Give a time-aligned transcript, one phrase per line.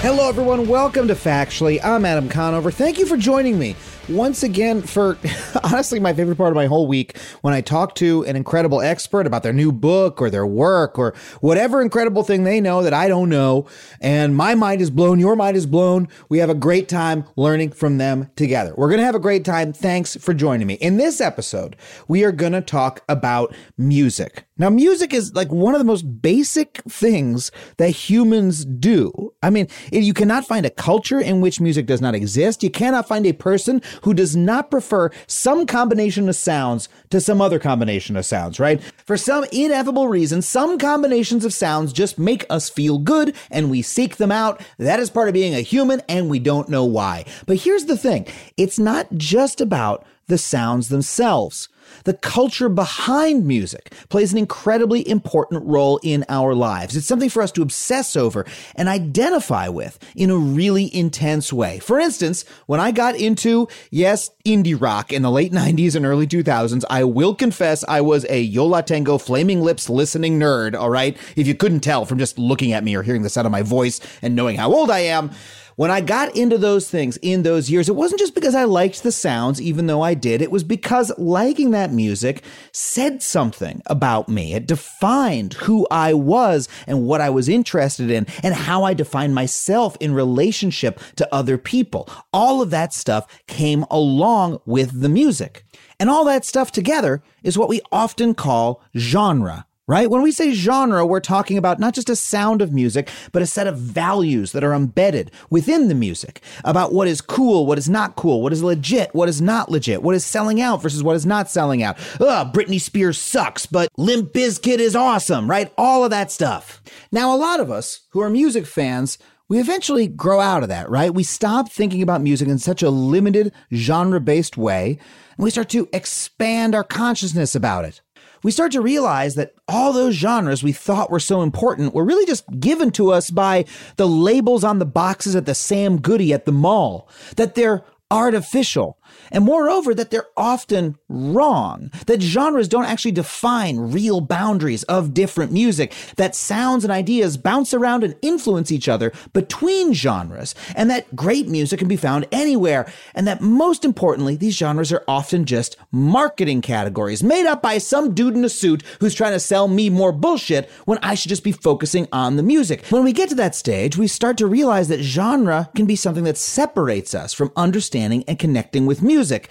[0.00, 0.68] Hello, everyone.
[0.68, 1.82] Welcome to Factually.
[1.82, 2.70] I'm Adam Conover.
[2.70, 3.76] Thank you for joining me
[4.08, 5.18] once again for
[5.64, 9.26] honestly my favorite part of my whole week when I talk to an incredible expert
[9.26, 13.08] about their new book or their work or whatever incredible thing they know that I
[13.08, 13.66] don't know.
[14.00, 16.08] And my mind is blown, your mind is blown.
[16.28, 18.74] We have a great time learning from them together.
[18.76, 19.72] We're going to have a great time.
[19.72, 20.74] Thanks for joining me.
[20.74, 24.44] In this episode, we are going to talk about music.
[24.56, 29.32] Now, music is like one of the most basic things that humans do.
[29.40, 32.64] I mean, you cannot find a culture in which music does not exist.
[32.64, 37.40] You cannot find a person who does not prefer some combination of sounds to some
[37.40, 38.82] other combination of sounds, right?
[39.04, 43.82] For some ineffable reason, some combinations of sounds just make us feel good and we
[43.82, 44.60] seek them out.
[44.78, 47.24] That is part of being a human and we don't know why.
[47.46, 51.68] But here's the thing it's not just about the sounds themselves.
[52.08, 56.96] The culture behind music plays an incredibly important role in our lives.
[56.96, 61.80] It's something for us to obsess over and identify with in a really intense way.
[61.80, 66.26] For instance, when I got into, yes, indie rock in the late 90s and early
[66.26, 70.88] 2000s, I will confess I was a Yo La Tengo Flaming Lips listening nerd, all
[70.88, 71.14] right?
[71.36, 73.60] If you couldn't tell from just looking at me or hearing the sound of my
[73.60, 75.30] voice and knowing how old I am.
[75.78, 79.04] When I got into those things in those years, it wasn't just because I liked
[79.04, 80.42] the sounds, even though I did.
[80.42, 84.54] It was because liking that music said something about me.
[84.54, 89.36] It defined who I was and what I was interested in and how I defined
[89.36, 92.08] myself in relationship to other people.
[92.32, 95.64] All of that stuff came along with the music.
[96.00, 100.08] And all that stuff together is what we often call genre right?
[100.08, 103.46] When we say genre, we're talking about not just a sound of music, but a
[103.46, 107.88] set of values that are embedded within the music about what is cool, what is
[107.88, 111.16] not cool, what is legit, what is not legit, what is selling out versus what
[111.16, 111.98] is not selling out.
[112.20, 115.72] Ugh, Britney Spears sucks, but Limp Bizkit is awesome, right?
[115.78, 116.82] All of that stuff.
[117.10, 119.18] Now, a lot of us who are music fans
[119.48, 121.12] we eventually grow out of that, right?
[121.12, 124.98] We stop thinking about music in such a limited genre based way,
[125.38, 128.02] and we start to expand our consciousness about it
[128.42, 132.26] we start to realize that all those genres we thought were so important were really
[132.26, 133.64] just given to us by
[133.96, 138.97] the labels on the boxes at the Sam Goody at the mall, that they're artificial,
[139.30, 145.52] and moreover, that they're often wrong, that genres don't actually define real boundaries of different
[145.52, 151.14] music, that sounds and ideas bounce around and influence each other between genres, and that
[151.14, 155.76] great music can be found anywhere, and that most importantly, these genres are often just
[155.90, 159.90] marketing categories made up by some dude in a suit who's trying to sell me
[159.90, 162.84] more bullshit when I should just be focusing on the music.
[162.86, 166.24] When we get to that stage, we start to realize that genre can be something
[166.24, 169.50] that separates us from understanding and connecting with music.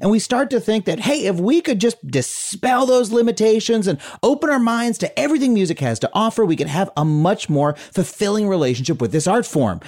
[0.00, 3.98] And we start to think that, hey, if we could just dispel those limitations and
[4.22, 7.74] open our minds to everything music has to offer, we could have a much more
[7.74, 9.80] fulfilling relationship with this art form.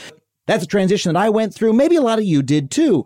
[0.47, 1.75] That's a transition that I went through.
[1.75, 3.05] Maybe a lot of you did too.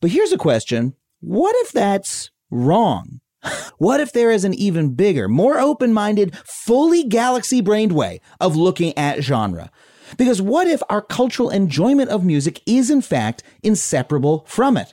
[0.00, 3.20] But here's a question What if that's wrong?
[3.78, 8.54] What if there is an even bigger, more open minded, fully galaxy brained way of
[8.54, 9.70] looking at genre?
[10.18, 14.92] Because what if our cultural enjoyment of music is in fact inseparable from it?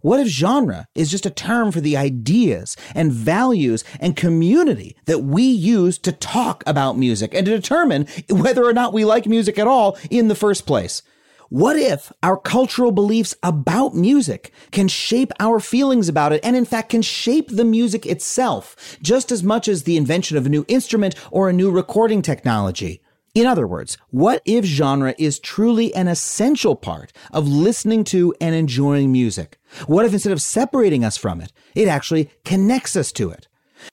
[0.00, 5.20] What if genre is just a term for the ideas and values and community that
[5.20, 9.58] we use to talk about music and to determine whether or not we like music
[9.58, 11.02] at all in the first place?
[11.48, 16.64] What if our cultural beliefs about music can shape our feelings about it and in
[16.64, 20.64] fact can shape the music itself just as much as the invention of a new
[20.66, 23.00] instrument or a new recording technology?
[23.36, 28.54] In other words, what if genre is truly an essential part of listening to and
[28.54, 29.58] enjoying music?
[29.86, 33.46] What if instead of separating us from it, it actually connects us to it?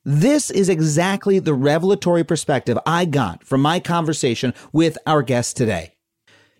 [0.05, 5.92] This is exactly the revelatory perspective I got from my conversation with our guest today.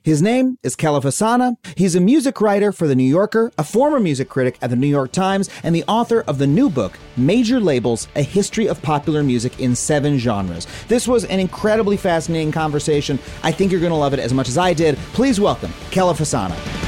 [0.03, 1.55] His name is Kelefa Sanneh.
[1.77, 4.87] He's a music writer for The New Yorker, a former music critic at The New
[4.87, 9.23] York Times, and the author of the new book, Major Labels A History of Popular
[9.23, 10.67] Music in Seven Genres.
[10.89, 13.17] This was an incredibly fascinating conversation.
[13.43, 14.97] I think you're going to love it as much as I did.
[15.13, 16.83] Please welcome Kelefa Sanneh.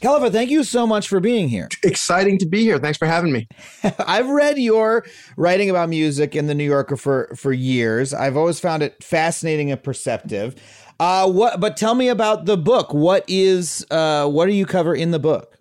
[0.00, 1.68] Kelefa, thank you so much for being here.
[1.82, 2.78] Exciting to be here.
[2.78, 3.48] Thanks for having me.
[3.98, 5.04] I've read your
[5.36, 8.14] writing about music in The New Yorker for, for years.
[8.14, 10.54] I've always found it fascinating and perceptive.
[10.98, 11.60] Uh, what?
[11.60, 12.94] But tell me about the book.
[12.94, 13.86] What is?
[13.90, 15.55] Uh, what do you cover in the book?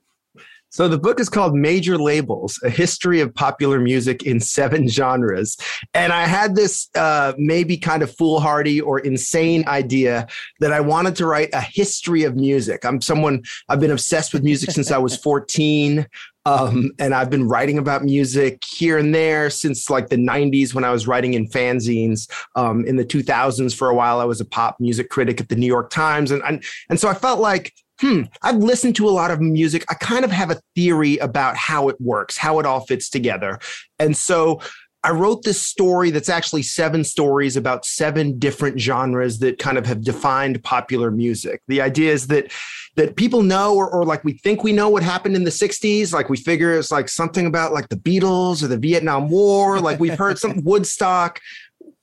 [0.75, 5.55] So the book is called Major Labels: A History of Popular Music in Seven Genres.
[5.93, 10.27] And I had this uh, maybe kind of foolhardy or insane idea
[10.59, 12.83] that I wanted to write a history of music.
[12.83, 16.07] I'm someone I've been obsessed with music since I was 14.
[16.47, 20.83] Um, and I've been writing about music here and there since like the 90s when
[20.83, 22.29] I was writing in fanzines.
[22.57, 25.55] Um, in the 2000s, for a while, I was a pop music critic at the
[25.55, 26.31] New York Times.
[26.31, 29.85] And, and, and so I felt like hmm, I've listened to a lot of music.
[29.89, 33.59] I kind of have a theory about how it works, how it all fits together.
[33.99, 34.61] And so
[35.05, 39.85] I wrote this story that's actually seven stories about seven different genres that kind of
[39.85, 41.61] have defined popular music.
[41.67, 42.51] The idea is that
[42.95, 46.11] that people know or, or like we think we know what happened in the 60s.
[46.11, 49.79] Like we figure it's like something about like the Beatles or the Vietnam War.
[49.79, 51.39] Like we've heard some Woodstock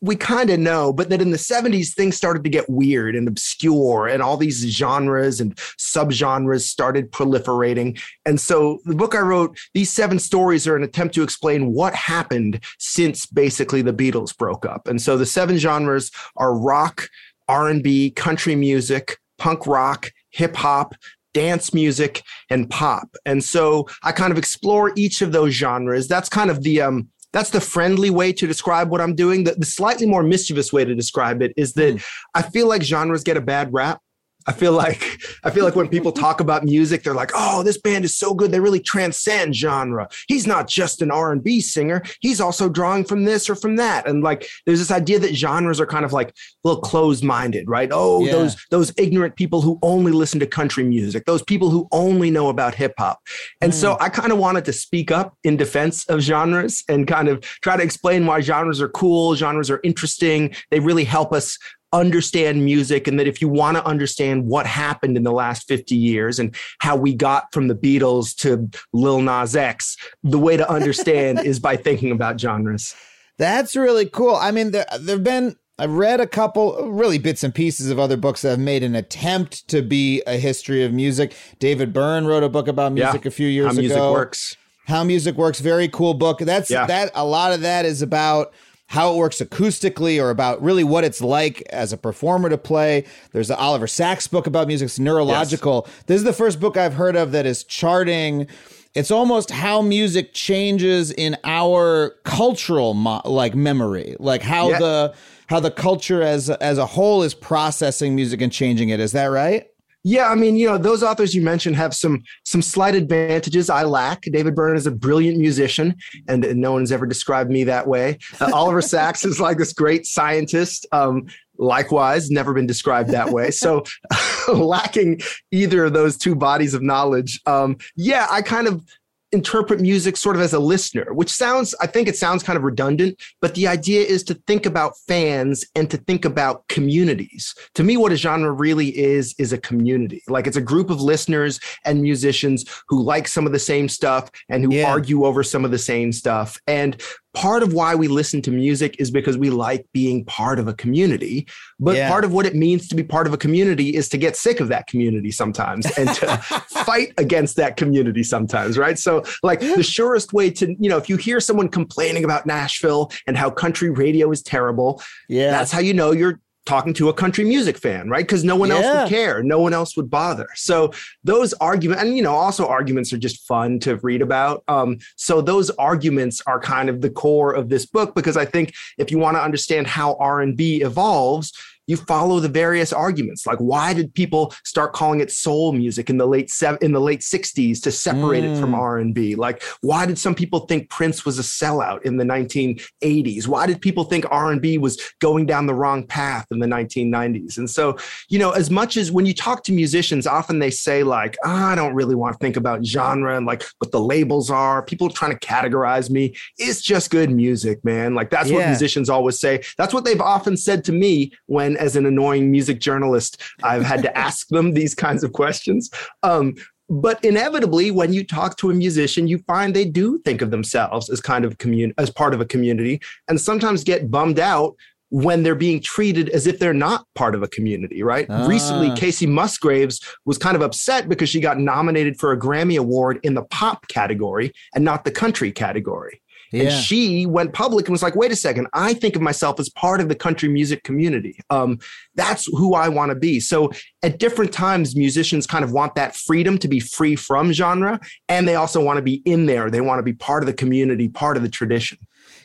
[0.03, 3.29] we kind of know, but that in the 70s, things started to get weird and
[3.29, 7.99] obscure, and all these genres and subgenres started proliferating.
[8.27, 11.95] And so the book I wrote, these seven stories are an attempt to explain what
[11.95, 14.89] happened since basically the Beatles broke up.
[14.89, 17.09] And so the seven genres are rock,
[17.49, 20.95] R&B, country music, punk rock, hip hop,
[21.33, 23.09] dance music and pop.
[23.25, 26.09] And so I kind of explore each of those genres.
[26.09, 29.45] That's kind of the um that's the friendly way to describe what I'm doing.
[29.45, 32.05] The, the slightly more mischievous way to describe it is that mm.
[32.35, 34.01] I feel like genres get a bad rap.
[34.47, 37.79] I feel like I feel like when people talk about music, they're like, "Oh, this
[37.79, 40.09] band is so good; they really transcend genre.
[40.29, 43.77] He's not just an R and B singer; he's also drawing from this or from
[43.77, 46.33] that." And like, there's this idea that genres are kind of like a
[46.65, 47.91] little closed-minded, right?
[47.93, 48.33] Oh, yeah.
[48.33, 52.49] those those ignorant people who only listen to country music, those people who only know
[52.49, 53.21] about hip hop.
[53.61, 53.77] And mm.
[53.77, 57.41] so I kind of wanted to speak up in defense of genres and kind of
[57.63, 60.55] try to explain why genres are cool, genres are interesting.
[60.71, 61.59] They really help us
[61.93, 65.95] understand music and that if you want to understand what happened in the last 50
[65.95, 70.69] years and how we got from the Beatles to Lil Nas X, the way to
[70.71, 72.95] understand is by thinking about genres.
[73.39, 74.37] That's really cool.
[74.37, 78.17] I mean, there have been I've read a couple, really bits and pieces of other
[78.17, 81.35] books that have made an attempt to be a history of music.
[81.59, 83.77] David Byrne wrote a book about music yeah, a few years how ago.
[83.77, 84.57] How music works.
[84.87, 85.61] How music works.
[85.61, 86.39] Very cool book.
[86.39, 86.87] That's yeah.
[86.87, 87.11] that.
[87.15, 88.53] A lot of that is about
[88.93, 93.07] how it works acoustically or about really what it's like as a performer to play.
[93.33, 94.85] There's the Oliver Sacks book about music.
[94.85, 95.85] It's neurological.
[95.87, 96.03] Yes.
[96.09, 98.47] This is the first book I've heard of that is charting.
[98.93, 104.79] It's almost how music changes in our cultural mo- like memory, like how yeah.
[104.79, 105.15] the
[105.47, 109.01] how the culture as as a whole is processing music and changing it.
[109.01, 109.72] Is that right?
[110.05, 113.85] Yeah, I mean, you know, those authors you mentioned have some some slight advantages I
[113.85, 114.23] lack.
[114.23, 115.95] David Byrne is a brilliant musician,
[116.27, 118.19] and no one's ever described me that way.
[118.41, 120.87] Uh, Oliver Sacks is like this great scientist.
[120.91, 121.27] Um,
[121.57, 123.53] likewise, never been described that way.
[123.53, 123.85] So,
[124.53, 125.21] lacking
[125.53, 128.85] either of those two bodies of knowledge, um, yeah, I kind of
[129.33, 132.63] interpret music sort of as a listener, which sounds, I think it sounds kind of
[132.63, 137.55] redundant, but the idea is to think about fans and to think about communities.
[137.75, 140.23] To me, what a genre really is, is a community.
[140.29, 144.31] Like it's a group of listeners and musicians who like some of the same stuff
[144.49, 144.91] and who yeah.
[144.91, 146.61] argue over some of the same stuff.
[146.67, 147.03] And
[147.35, 150.75] part of why we listen to music is because we like being part of a
[150.75, 151.47] community.
[151.81, 152.09] But yeah.
[152.09, 154.61] part of what it means to be part of a community is to get sick
[154.61, 156.37] of that community sometimes and to
[156.69, 158.99] fight against that community sometimes, right?
[158.99, 163.11] So, like, the surest way to, you know, if you hear someone complaining about Nashville
[163.27, 167.15] and how country radio is terrible, yeah, that's how you know you're talking to a
[167.15, 168.25] country music fan, right?
[168.25, 168.77] Because no one yeah.
[168.77, 169.43] else would care.
[169.43, 170.49] No one else would bother.
[170.55, 170.93] So
[171.25, 174.63] those arguments, and you know, also arguments are just fun to read about.
[174.69, 178.75] Um, so those arguments are kind of the core of this book because I think
[178.99, 181.53] if you want to understand how R and B evolves,
[181.87, 183.47] you follow the various arguments.
[183.47, 187.01] Like why did people start calling it soul music in the late seven in the
[187.01, 188.57] late 60s to separate mm.
[188.57, 188.79] it from mm.
[188.79, 193.67] r&b like why did some people think prince was a sellout in the 1980s why
[193.67, 197.97] did people think r&b was going down the wrong path in the 1990s and so
[198.29, 201.51] you know as much as when you talk to musicians often they say like oh,
[201.51, 204.83] i don't really want to think about genre and like what the labels are.
[204.83, 206.35] People trying to categorize me.
[206.59, 208.15] It's just good music man.
[208.15, 208.57] Like that's yeah.
[208.57, 209.63] what musicians always say.
[209.79, 214.03] That's what they've often said to me when as an annoying music journalist, I've had
[214.03, 215.91] to ask them these kinds of questions.
[216.23, 216.55] Um,
[216.89, 221.09] but inevitably, when you talk to a musician, you find they do think of themselves
[221.09, 224.77] as kind of commun- as part of a community, and sometimes get bummed out
[225.13, 228.27] when they're being treated as if they're not part of a community, right?
[228.31, 228.47] Ah.
[228.47, 233.21] Recently, Kacey Musgraves was kind of upset because she got nominated for a Grammy Award
[233.23, 236.22] in the pop category and not the country category.
[236.53, 236.65] Yeah.
[236.65, 239.69] And she went public and was like, wait a second, I think of myself as
[239.71, 241.39] part of the country music community.
[241.51, 241.79] Um,
[242.15, 243.41] that's who I want to be.
[243.41, 243.71] So
[244.03, 247.99] at different times, musicians kind of want that freedom to be free from genre.
[248.29, 249.71] And they also want to be in there.
[249.71, 251.99] They want to be part of the community, part of the tradition.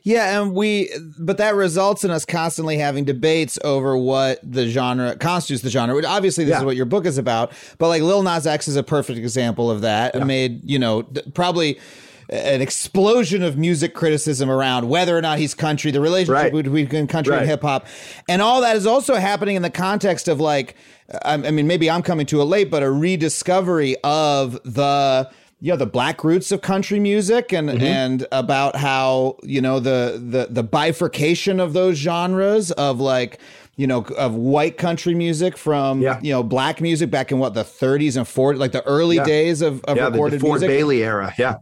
[0.04, 5.18] Yeah, and we, but that results in us constantly having debates over what the genre
[5.18, 5.94] constitutes the genre.
[5.96, 6.60] Which obviously, this Yeah.
[6.60, 7.52] is what your book is about.
[7.78, 10.16] But like Lil Nas X is a perfect example of that.
[10.16, 11.78] It made you know probably
[12.30, 16.64] an explosion of music criticism around whether or not he's country, the relationship Right.
[16.64, 17.86] between country and hip hop,
[18.28, 20.76] and all that is also happening in the context of like,
[21.24, 25.30] I, mean, maybe I'm coming to it late, but a rediscovery of the
[25.60, 27.82] yeah the black roots of country music and Mm-hmm.
[27.84, 33.40] and about how you know the the the bifurcation of those genres of like
[33.76, 36.20] you know of white country music from Yeah.
[36.22, 39.24] you know black music back in what the 30s and 40s like the early Yeah.
[39.26, 41.34] days of, of yeah, the, the recorded Ford music Bailey era.
[41.40, 41.56] Yeah.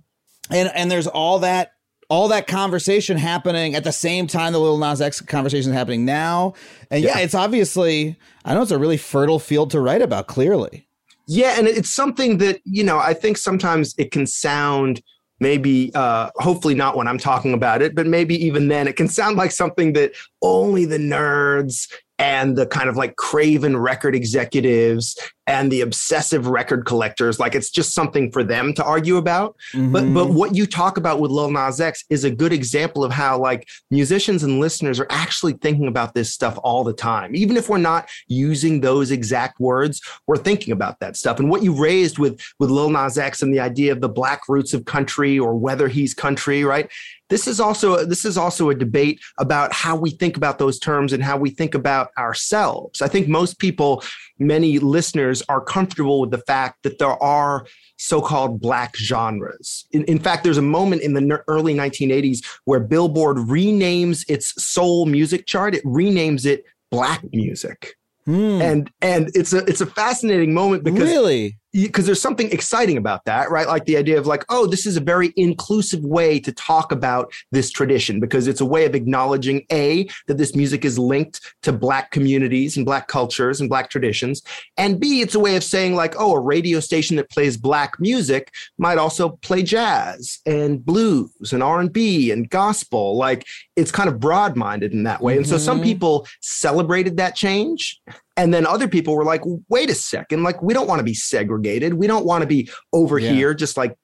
[0.51, 1.71] And and there's all that
[2.07, 6.05] all that conversation happening at the same time the Lil Nas X conversation is happening
[6.05, 6.53] now.
[6.91, 7.23] And yeah, Yeah.
[7.23, 10.87] it's obviously I know it's a really fertile field to write about clearly.
[11.27, 15.01] Yeah, and it's something that you know I think sometimes it can sound
[15.39, 19.07] maybe uh hopefully not when I'm talking about it, but maybe even then it can
[19.07, 20.11] sound like something that
[20.43, 26.85] only the nerds and the kind of like craven record executives and the obsessive record
[26.85, 29.55] collectors like it's just something for them to argue about.
[29.73, 30.13] But mm-hmm.
[30.13, 33.37] but what you talk about with Lil Nas X is a good example of how
[33.37, 37.35] like musicians and listeners are actually thinking about this stuff all the time.
[37.35, 41.39] Even if we're not using those exact words we're thinking about that stuff.
[41.39, 44.41] And what you raised with with Lil Nas X and the idea of the black
[44.47, 46.89] roots of country or whether he's country right?
[47.29, 51.11] This is also this is also a debate about how we think about those terms
[51.11, 53.01] and how we think about ourselves.
[53.01, 54.03] I think most people,
[54.39, 57.65] many listeners, are comfortable with the fact that there are
[57.98, 59.86] so-called black genres.
[59.92, 65.06] In, in fact, there's a moment in the early 1980s where Billboard renames its soul
[65.06, 65.75] music chart.
[65.75, 67.96] It renames it black music.
[68.25, 68.60] Hmm.
[68.60, 71.60] And and it's a it's a fascinating moment because really?
[71.84, 73.67] Because there's something exciting about that, right?
[73.67, 77.34] Like the idea of like, oh, this is a very inclusive way to talk about
[77.51, 81.74] this tradition because it's a way of acknowledging a that this music is linked to
[81.74, 84.41] black communities and black cultures and black traditions,
[84.77, 88.00] and b it's a way of saying like, oh, a radio station that plays black
[88.00, 93.17] music might also play jazz and blues and R and B and gospel.
[93.17, 95.84] Like it's kind of broad-minded in that way, and so some Mhm.
[95.84, 98.00] people celebrated that change.
[98.38, 101.13] And then other people were like, wait a second, like we don't want to be
[101.13, 101.94] segregated.
[101.94, 103.32] We don't want to be over Yeah.
[103.32, 103.96] here just like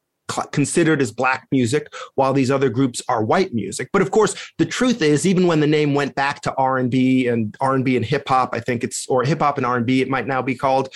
[0.52, 3.90] considered as black music while these other groups are white music.
[3.92, 7.56] But of course, the truth is even when the name went back to R&B and
[7.60, 10.42] R&B and hip hop, I think it's or hip hop and R&B it might now
[10.42, 10.88] be called,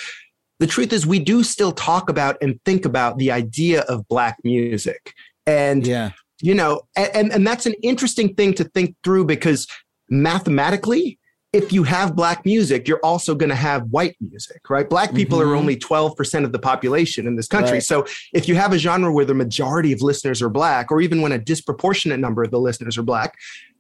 [0.60, 4.38] the truth is we do still talk about and think about the idea of black
[4.46, 5.12] music.
[5.46, 6.12] And Yeah.
[6.42, 9.68] you know and and that's an interesting thing to think through because
[10.10, 11.20] mathematically
[11.56, 15.40] if you have black music you're also going to have white music right black people
[15.40, 15.46] Mhm.
[15.48, 17.84] are only 12% of the population in this country Right.
[17.84, 21.22] so if you have a genre where the majority of listeners are black or even
[21.22, 23.36] when a disproportionate number of the listeners are black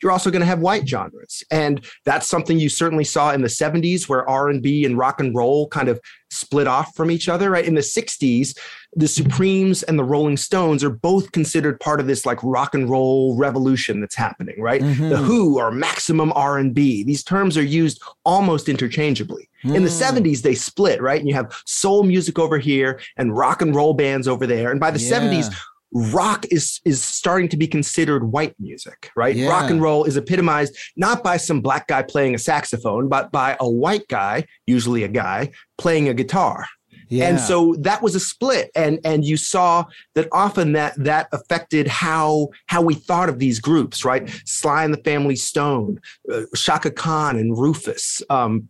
[0.05, 3.47] you're also going to have white genres and that's something you certainly saw in the
[3.47, 7.65] 70s where r&b and rock and roll kind of split off from each other right
[7.65, 8.55] in the 60s
[8.95, 12.87] the supremes and the rolling stones are both considered part of this like rock and
[12.87, 15.09] roll revolution that's happening right Mhm.
[15.09, 20.01] the who are maximum r&b these terms are used almost interchangeably in the Mm.
[20.21, 23.95] 70s they split right and you have soul music over here and rock and roll
[23.95, 25.09] bands over there and by the Yeah.
[25.09, 25.49] 70s
[25.93, 29.49] rock is is starting to be considered white music right Yeah.
[29.49, 33.55] rock and roll is epitomized not by some black guy playing a saxophone but by
[33.59, 36.65] a white guy usually a guy playing a guitar
[37.09, 37.29] Yeah.
[37.29, 41.87] and so that was a split and and you saw that often that that affected
[41.87, 45.99] how how we thought of these groups right sly and the family stone
[46.33, 48.67] uh, Chaka Khan and rufus um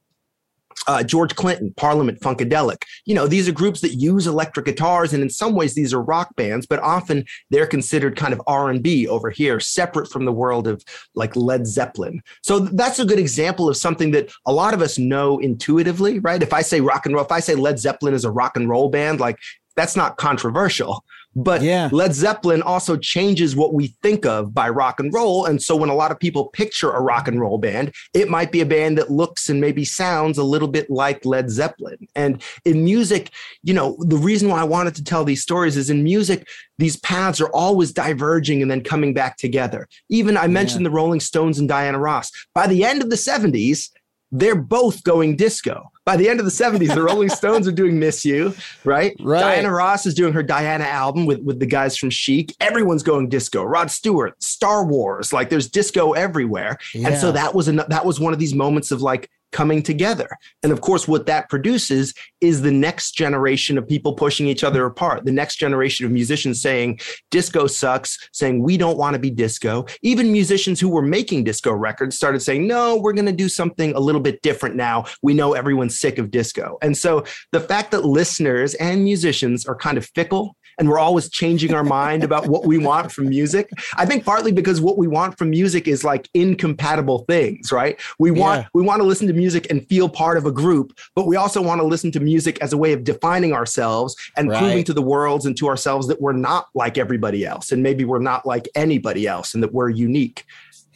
[0.88, 2.84] uh, George Clinton, Parliament Funkadelic.
[3.06, 6.02] You know, these are groups that use electric guitars, and in some ways, these are
[6.02, 6.66] rock bands.
[6.66, 10.68] But often, they're considered kind of R and B over here, separate from the world
[10.68, 10.84] of
[11.16, 12.22] like Led Zeppelin.
[12.42, 16.42] So that's a good example of something that a lot of us know intuitively, right?
[16.42, 18.70] If I say rock and roll, if I say Led Zeppelin is a rock and
[18.70, 19.38] roll band, like
[19.76, 21.04] that's not controversial.
[21.36, 21.90] But Yeah.
[21.92, 25.46] Led Zeppelin also changes what we think of by rock and roll.
[25.46, 28.52] And so when a lot of people picture a rock and roll band, it might
[28.52, 32.08] be a band that looks and maybe sounds a little bit like Led Zeppelin.
[32.16, 33.32] And in music,
[33.64, 36.98] you know, the reason why I wanted to tell these stories is in music, these
[36.98, 39.88] paths are always diverging and then coming back together.
[40.10, 42.32] Even I mentioned the Rolling Stones and Diana Ross.
[42.54, 43.90] By the end of the 70s,
[44.32, 45.92] they're both going disco.
[46.06, 49.16] By the end of the 70s, the Rolling Stones are doing Miss You, right?
[49.20, 49.40] Right.
[49.40, 52.56] Diana Ross is doing her Diana album with, with the guys from Chic.
[52.60, 53.64] Everyone's going disco.
[53.64, 56.78] Rod Stewart, Star Wars, like there's disco everywhere.
[56.94, 60.28] And so that was an, that was one of these moments of like coming together.
[60.64, 64.86] And of course, what that produces is the next generation of people pushing each other
[64.86, 65.26] apart.
[65.26, 67.00] The next generation of musicians saying
[67.32, 69.86] disco sucks, saying we don't want to be disco.
[70.02, 73.94] Even musicians who were making disco records started saying, no, we're going to do something
[73.94, 75.06] a little bit different now.
[75.22, 76.78] We know everyone's sick of disco.
[76.82, 81.30] And so the fact that listeners and musicians are kind of fickle and we're always
[81.30, 83.70] changing our mind about what we want from music.
[83.96, 88.00] I think partly because what we want from music is like incompatible things, right?
[88.20, 88.68] We want Yeah.
[88.74, 91.62] we want to listen to music and feel part of a group, but we also
[91.62, 94.60] want to listen to music as a way of defining ourselves and Right.
[94.60, 98.06] proving to the world and to ourselves that we're not like everybody else and maybe
[98.06, 100.46] we're not like anybody else and that we're unique.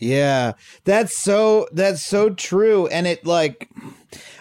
[0.01, 0.53] Yeah,
[0.85, 3.69] that's so that's so true, and it like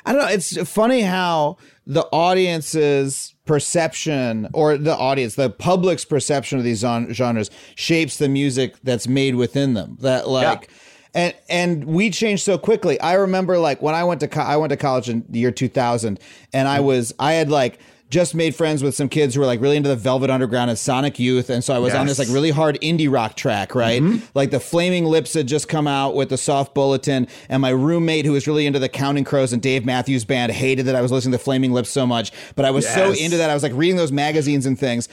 [0.07, 0.29] I don't know.
[0.29, 7.51] It's funny how the audience's perception, or the audience, the public's perception of these genres,
[7.75, 9.97] shapes the music that's made within them.
[10.01, 10.71] That like.
[11.15, 13.01] And and we change so quickly.
[13.01, 15.51] I remember like when I went to co- I went to college in the year
[15.51, 16.21] 2000
[16.53, 16.85] and I mm.
[16.85, 19.89] was I had like just made friends with some kids who were like really into
[19.89, 22.79] the Velvet Underground and Sonic Youth and so I was on this like really hard
[22.81, 24.01] indie rock track, right?
[24.01, 24.25] Mm-hmm.
[24.35, 28.25] Like the Flaming Lips had just come out with the Soft Bulletin, and my roommate
[28.25, 31.13] who was really into the Counting Crows and Dave Matthews Band hated that I was
[31.13, 33.73] listening to Flaming Lips so much, but I was so into that I was like
[33.75, 35.09] reading those magazines and things.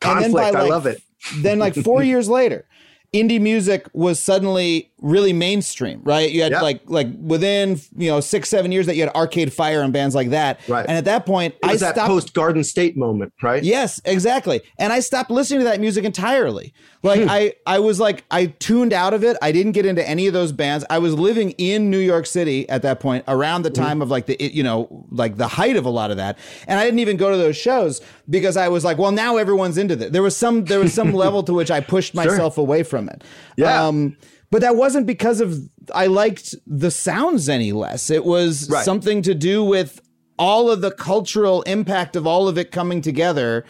[0.00, 1.02] Conflict, and then by, I love it.
[1.36, 2.66] then like four years later.
[3.12, 6.30] Indie music was suddenly really mainstream, right?
[6.30, 6.62] You had Yep.
[6.62, 10.14] like like within you know six seven years that you had Arcade Fire and bands
[10.14, 10.84] like that, Right.
[10.86, 13.62] And at that point, I that stopped post Garden State moment, right?
[13.62, 14.60] Yes, exactly.
[14.78, 16.72] And I stopped listening to that music entirely.
[17.02, 19.36] Like I I was like I tuned out of it.
[19.40, 20.84] I didn't get into any of those bands.
[20.90, 24.26] I was living in New York City at that point around the time of like
[24.26, 26.38] the you know like the height of a lot of that.
[26.66, 29.78] And I didn't even go to those shows because I was like, well, now everyone's
[29.78, 30.10] into this.
[30.10, 33.24] There was some there was some level to which I pushed myself away from it.
[33.56, 33.86] Yeah.
[33.86, 34.16] Um
[34.50, 38.10] but that wasn't because of I liked the sounds any less.
[38.10, 38.84] It was Right.
[38.84, 40.00] something to do with
[40.38, 43.64] all of the cultural impact of all of it coming together.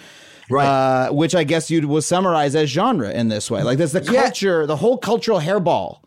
[0.48, 0.66] Right.
[0.66, 3.62] Uh, which I guess you would summarize as genre in this way.
[3.62, 4.22] Like there's the Yeah.
[4.22, 5.98] culture, the whole cultural hairball.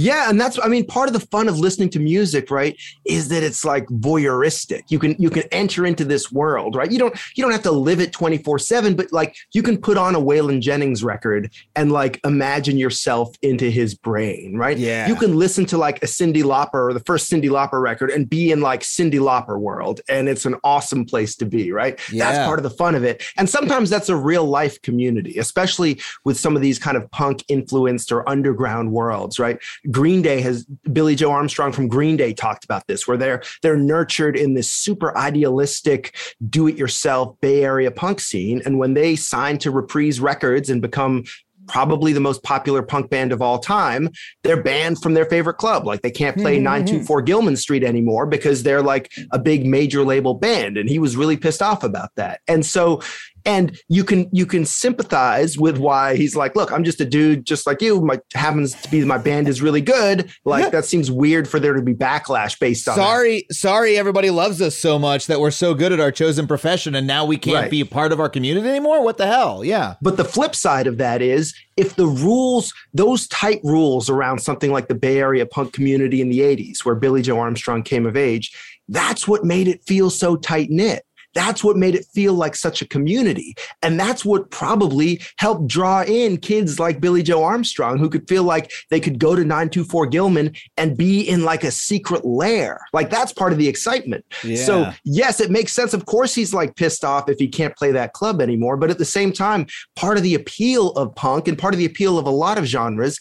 [0.00, 3.28] Yeah, and that's I mean part of the fun of listening to music, right, is
[3.28, 4.84] that it's like voyeuristic.
[4.88, 6.90] You can you can enter into this world, right?
[6.90, 10.14] You don't you don't have to live it 24/7, but like you can put on
[10.14, 14.78] a Waylon Jennings record and like imagine yourself into his brain, right?
[14.78, 15.06] Yeah.
[15.06, 18.28] You can listen to like a Cyndi Lauper or the first Cyndi Lauper record and
[18.28, 22.00] be in like Cyndi Lauper world and it's an awesome place to be, right?
[22.10, 22.30] Yeah.
[22.30, 23.22] That's part of the fun of it.
[23.36, 27.44] And sometimes that's a real life community, especially with some of these kind of punk
[27.48, 29.58] influenced or underground worlds, right?
[29.90, 33.76] Green Day has Billie Joe Armstrong from Green Day talked about this, where they're they're
[33.76, 36.16] nurtured in this super idealistic,
[36.48, 38.62] do-it-yourself Bay Area punk scene.
[38.64, 41.24] And when they sign to Reprise Records and become
[41.70, 44.08] probably the most popular punk band of all time,
[44.42, 45.86] they're banned from their favorite club.
[45.86, 46.84] Like they can't play mm-hmm, mm-hmm.
[46.86, 50.76] 924 Gilman Street anymore because they're like a big major label band.
[50.76, 52.40] And he was really pissed off about that.
[52.48, 53.02] And so
[53.44, 57.44] and you can you can sympathize with why he's like, look, I'm just a dude
[57.46, 58.00] just like you.
[58.00, 60.30] My happens to be my band is really good.
[60.44, 63.02] Like that seems weird for there to be backlash based on that.
[63.02, 66.94] Sorry, sorry, everybody loves us so much that we're so good at our chosen profession,
[66.94, 67.70] and now we can't Right.
[67.70, 69.02] be a part of our community anymore.
[69.04, 69.64] What the hell?
[69.64, 74.40] Yeah, But the flip side of that is if the rules, those tight rules around
[74.40, 78.06] something like the Bay Area punk community in the 80s, where Billie Joe Armstrong came
[78.06, 78.52] of age,
[78.88, 81.04] that's what made it feel so tight knit.
[81.34, 83.54] That's what made it feel like such a community.
[83.82, 88.44] And that's what probably helped draw in kids like Billie Joe Armstrong who could feel
[88.44, 92.80] like they could go to 924 Gilman and be in like a secret lair.
[92.92, 94.24] Like that's part of the excitement.
[94.56, 95.94] So, yes, it makes sense.
[95.94, 98.76] Of course, he's like pissed off if he can't play that club anymore.
[98.76, 99.66] But at the same time,
[99.96, 102.64] part of the appeal of punk and part of the appeal of a lot of
[102.64, 103.18] genres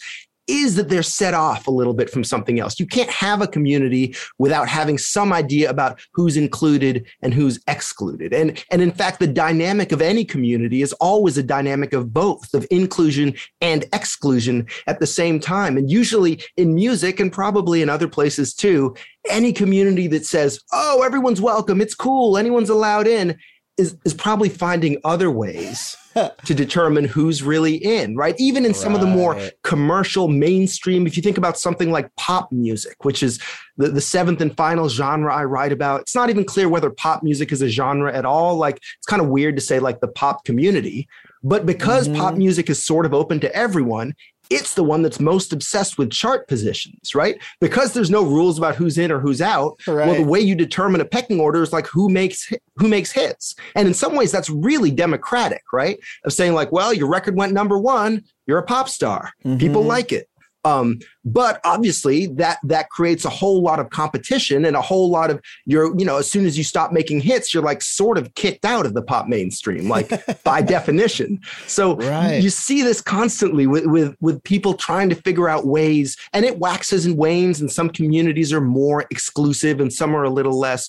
[0.49, 2.79] is that they're set off a little bit from something else.
[2.79, 8.33] You can't have a community without having some idea about who's included and who's excluded.
[8.33, 12.53] And, and in fact, the dynamic of any community is always a dynamic of both,
[12.53, 15.77] of inclusion and exclusion at the same time.
[15.77, 18.95] And usually in music and probably in other places too,
[19.29, 23.37] any community that says, oh, everyone's welcome, it's cool, anyone's allowed in,
[23.79, 25.95] is, is probably finding other ways
[26.45, 28.35] to determine who's really in, right?
[28.37, 32.51] Even in some of the more commercial, mainstream, if you think about something like pop
[32.51, 33.39] music, which is
[33.77, 37.23] the, the seventh and final genre I write about, it's not even clear whether pop
[37.23, 38.57] music is a genre at all.
[38.57, 41.07] Like, it's kind of weird to say like the pop community.
[41.41, 42.17] But because Mhm.
[42.17, 44.13] pop music is sort of open to everyone,
[44.49, 47.39] it's the one that's most obsessed with chart positions, right?
[47.59, 49.79] Because there's no rules about who's in or who's out.
[49.87, 50.07] Right.
[50.07, 53.55] Well, the way you determine a pecking order is like who makes who makes hits.
[53.75, 55.99] And in some ways that's really democratic, right?
[56.23, 59.33] Of saying like, well, your record went number 1, you're a pop star.
[59.57, 59.87] People Mhm.
[59.87, 60.28] like it.
[60.65, 65.29] Um, but obviously that that creates a whole lot of competition and a whole lot
[65.31, 68.33] of you're, you know, as soon as you stop making hits, you're like sort of
[68.35, 70.09] kicked out of the pop mainstream, like
[70.43, 71.39] by definition.
[71.67, 72.41] So Right.
[72.43, 76.59] you see this constantly with, with with people trying to figure out ways, and it
[76.59, 80.87] waxes and wanes, and some communities are more exclusive and some are a little less.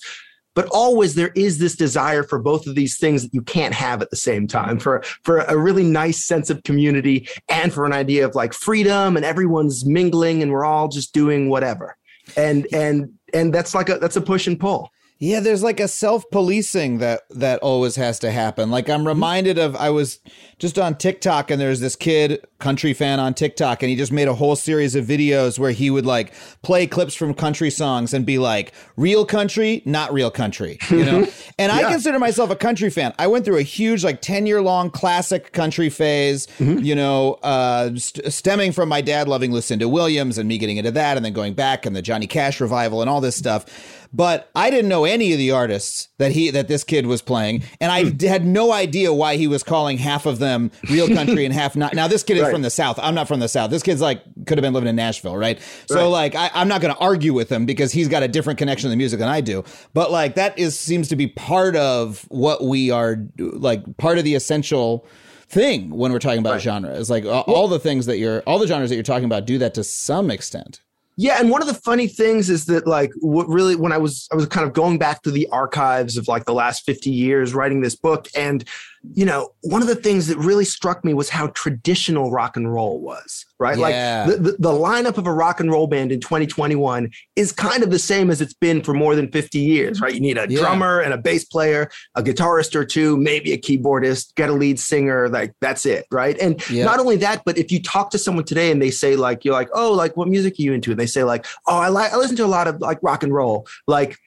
[0.53, 4.01] But always there is this desire for both of these things that you can't have
[4.01, 7.93] at the same time for for a really nice sense of community and for an
[7.93, 11.95] idea of like freedom and everyone's mingling and we're all just doing whatever.
[12.35, 14.91] And and and that's like a that's a push and pull.
[15.21, 18.71] Yeah, there's like a self-policing that that always has to happen.
[18.71, 20.17] Like I'm reminded of I was
[20.57, 24.27] just on TikTok and there's this kid, country fan on TikTok and he just made
[24.27, 28.25] a whole series of videos where he would like play clips from country songs and
[28.25, 31.27] be like real country, not real country, you know?
[31.59, 33.13] and I consider myself a country fan.
[33.19, 38.33] I went through a huge like 10-year long classic country phase, you know, uh st-
[38.33, 41.53] stemming from my dad loving Lucinda Williams and me getting into that and then going
[41.53, 45.31] back and the Johnny Cash revival and all this stuff but I didn't know any
[45.31, 48.71] of the artists that he that this kid was playing, and I d- had no
[48.71, 51.93] idea why he was calling half of them real country and half not.
[51.93, 52.51] Now this kid is Right.
[52.51, 52.99] from the south.
[53.01, 53.69] I'm not from the south.
[53.71, 55.59] This kid's like could have been living in Nashville, right?
[55.87, 56.03] So Right.
[56.05, 58.87] like I, I'm not going to argue with him because he's got a different connection
[58.87, 59.63] to the music than I do.
[59.93, 64.23] But like that is seems to be part of what we are like part of
[64.23, 65.05] the essential
[65.47, 66.61] thing when we're talking about Right.
[66.61, 66.91] genre.
[66.91, 69.45] Is like all, all the things that you're all the genres that you're talking about
[69.45, 70.81] do that to some extent.
[71.21, 74.27] Yeah, and one of the funny things is that like what really when I was
[74.31, 77.53] I was kind of going back to the archives of like the last 50 years
[77.53, 78.67] writing this book and
[79.13, 82.71] you know, one of the things that really struck me was how traditional rock and
[82.71, 83.77] roll was, right?
[83.77, 84.25] Yeah.
[84.25, 87.81] Like the, the, the lineup of a rock and roll band in 2021 is kind
[87.81, 90.13] of the same as it's been for more than 50 years, right?
[90.13, 90.59] You need a Yeah.
[90.59, 94.79] drummer and a bass player, a guitarist or two, maybe a keyboardist, get a lead
[94.79, 96.37] singer, like that's it, right?
[96.39, 96.85] And Yeah.
[96.85, 99.53] not only that, but if you talk to someone today and they say like you're
[99.55, 102.13] like, "Oh, like what music are you into?" and they say like, "Oh, I like
[102.13, 104.17] I listen to a lot of like rock and roll." Like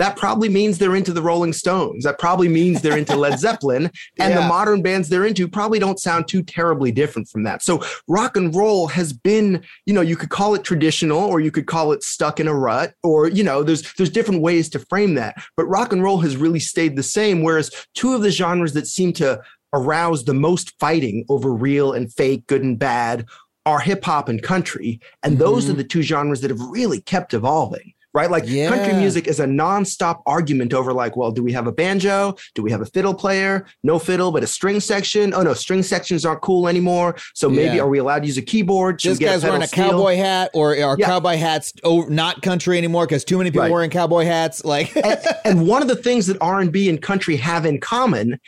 [0.00, 2.04] that probably means they're into the Rolling Stones.
[2.04, 3.90] That probably means they're into Led Zeppelin.
[4.18, 7.62] And the modern bands they're into probably don't sound too terribly different from that.
[7.62, 11.50] So rock and roll has been, you know, you could call it traditional or you
[11.50, 14.78] could call it stuck in a rut or, you know, there's there's different ways to
[14.78, 15.36] frame that.
[15.54, 17.42] But rock and roll has really stayed the same.
[17.42, 19.42] Whereas two of the genres that seem to
[19.74, 23.26] arouse the most fighting over real and fake, good and bad
[23.66, 24.98] are hip hop and country.
[25.22, 25.70] And those Mhm.
[25.70, 28.30] are the two genres that have really kept evolving right?
[28.30, 32.34] Like country music is a nonstop argument over like, well, do we have a banjo?
[32.54, 33.66] Do we have a fiddle player?
[33.84, 35.32] No fiddle, but a string section.
[35.34, 37.16] Oh no, string sections aren't cool anymore.
[37.34, 37.82] So maybe Yeah.
[37.82, 39.00] are we allowed to use a keyboard?
[39.00, 39.90] Should this guy's wearing a steel?
[39.90, 41.06] cowboy hat, or are Yeah.
[41.06, 43.70] cowboy hats not country anymore because too many people Right.
[43.72, 44.64] wearing cowboy hats?
[44.64, 48.38] Like, and, and one of the things that R&B and country have in common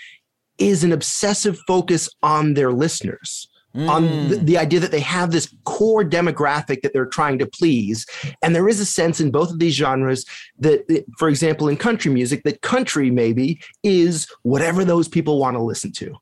[0.59, 3.49] is an obsessive focus on their listeners.
[3.75, 4.29] On Mm.
[4.29, 8.07] the, the idea that they have this core demographic that they're trying to please.
[8.43, 10.27] And there is a sense in both of these genres
[10.59, 15.57] that, that, for example, in country music, that country maybe is whatever those people want
[15.57, 16.15] to listen to.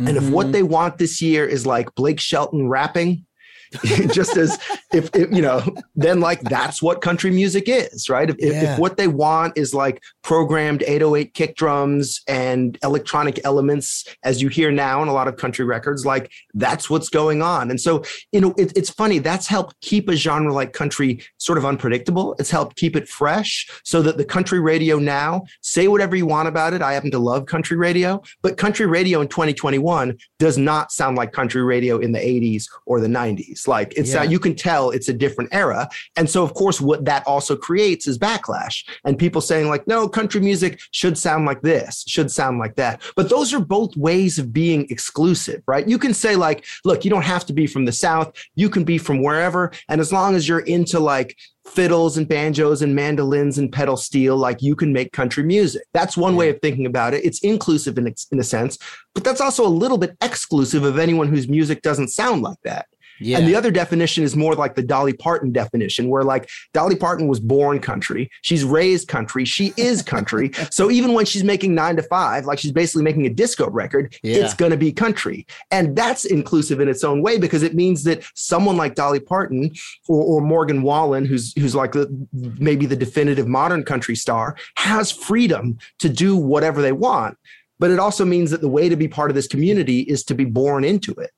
[0.00, 3.26] And if what they want this year is like Blake Shelton rapping,
[4.12, 4.58] just as
[4.92, 5.62] if, if you know,
[5.96, 8.30] then like that's what country music is, right?
[8.30, 8.72] If, if- Yeah.
[8.74, 14.48] if what they want is like programmed 808 kick drums and electronic elements, as you
[14.48, 17.70] hear now in a lot of country records, like that's what's going on.
[17.70, 18.02] And so,
[18.32, 22.34] you know, it, it's funny that's helped keep a genre like country sort of unpredictable.
[22.38, 26.48] It's helped keep it fresh so that the country radio now, say whatever you want
[26.48, 26.82] about it.
[26.82, 31.32] I happen to love country radio, but country radio in 2021 does not sound like
[31.32, 33.57] country radio in the 80s or the 90s.
[33.66, 34.20] Like it's Yeah.
[34.20, 35.88] uh, you can tell it's a different era.
[36.16, 40.08] And so of course what that also creates is backlash and people saying like no
[40.08, 43.02] country music should sound like this, should sound like that.
[43.16, 45.88] But those are both ways of being exclusive, right?
[45.88, 48.84] You can say like look, you don't have to be from the south, you can
[48.84, 53.58] be from wherever and as long as you're into like fiddles and banjos and mandolins
[53.58, 57.12] and pedal steel like you can make country music that's one way of thinking about
[57.12, 58.78] it it's inclusive in, in a sense
[59.14, 62.86] but that's also a little bit exclusive of anyone whose music doesn't sound like that
[63.20, 63.38] yeah.
[63.38, 67.28] and the other definition is more like the Dolly Parton definition, where like Dolly Parton
[67.28, 70.50] was born country, she's raised country, she is country.
[70.70, 74.16] so even when she's making nine to five, like she's basically making a disco record,
[74.22, 74.36] Yeah.
[74.36, 75.46] it's going to be country.
[75.70, 79.72] And that's inclusive in its own way because it means that someone like Dolly Parton
[80.08, 85.10] or, or Morgan Wallen, who's who's like the, maybe the definitive modern country star, has
[85.10, 87.36] freedom to do whatever they want.
[87.80, 90.34] But it also means that the way to be part of this community is to
[90.34, 91.30] be born into it.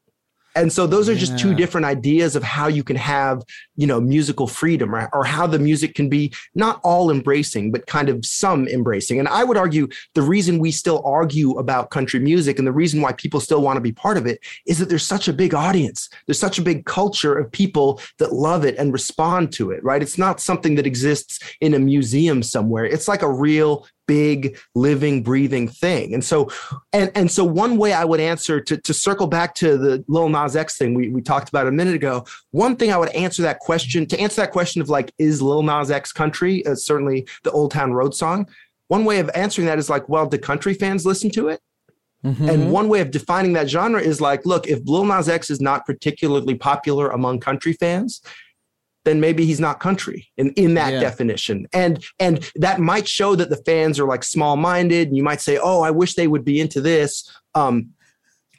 [0.57, 3.43] And so those are just two different ideas of how you can have,
[3.77, 7.87] you know, musical freedom or, or how the music can be not all embracing, but
[7.87, 9.19] kind of some embracing.
[9.19, 13.01] And I would argue the reason we still argue about country music and the reason
[13.01, 15.55] why people still want to be part of it is that there's such a big
[15.55, 16.09] audience.
[16.27, 20.03] There's such a big culture of people that love it and respond to it, right?
[20.03, 22.85] It's not something that exists in a museum somewhere.
[22.85, 26.51] It's like a real big living breathing thing and so
[26.93, 30.29] and and so one way i would answer to, to circle back to the lil
[30.29, 33.41] nas x thing we, we talked about a minute ago one thing i would answer
[33.41, 37.25] that question to answer that question of like is lil nas x country uh, certainly
[37.45, 38.49] the old town road song
[38.89, 41.61] one way of answering that is like well do country fans listen to it
[42.23, 42.51] Mm-hmm.
[42.51, 45.59] and one way of defining that genre is like, look, if Lil Nas X is
[45.59, 48.21] not particularly popular among country fans,
[49.05, 51.01] then maybe he's not country in, in that Yeah.
[51.01, 51.67] definition.
[51.73, 55.09] And and that might show that the fans are like small-minded.
[55.09, 57.31] And you might say, oh, I wish they would be into this.
[57.55, 57.91] Um,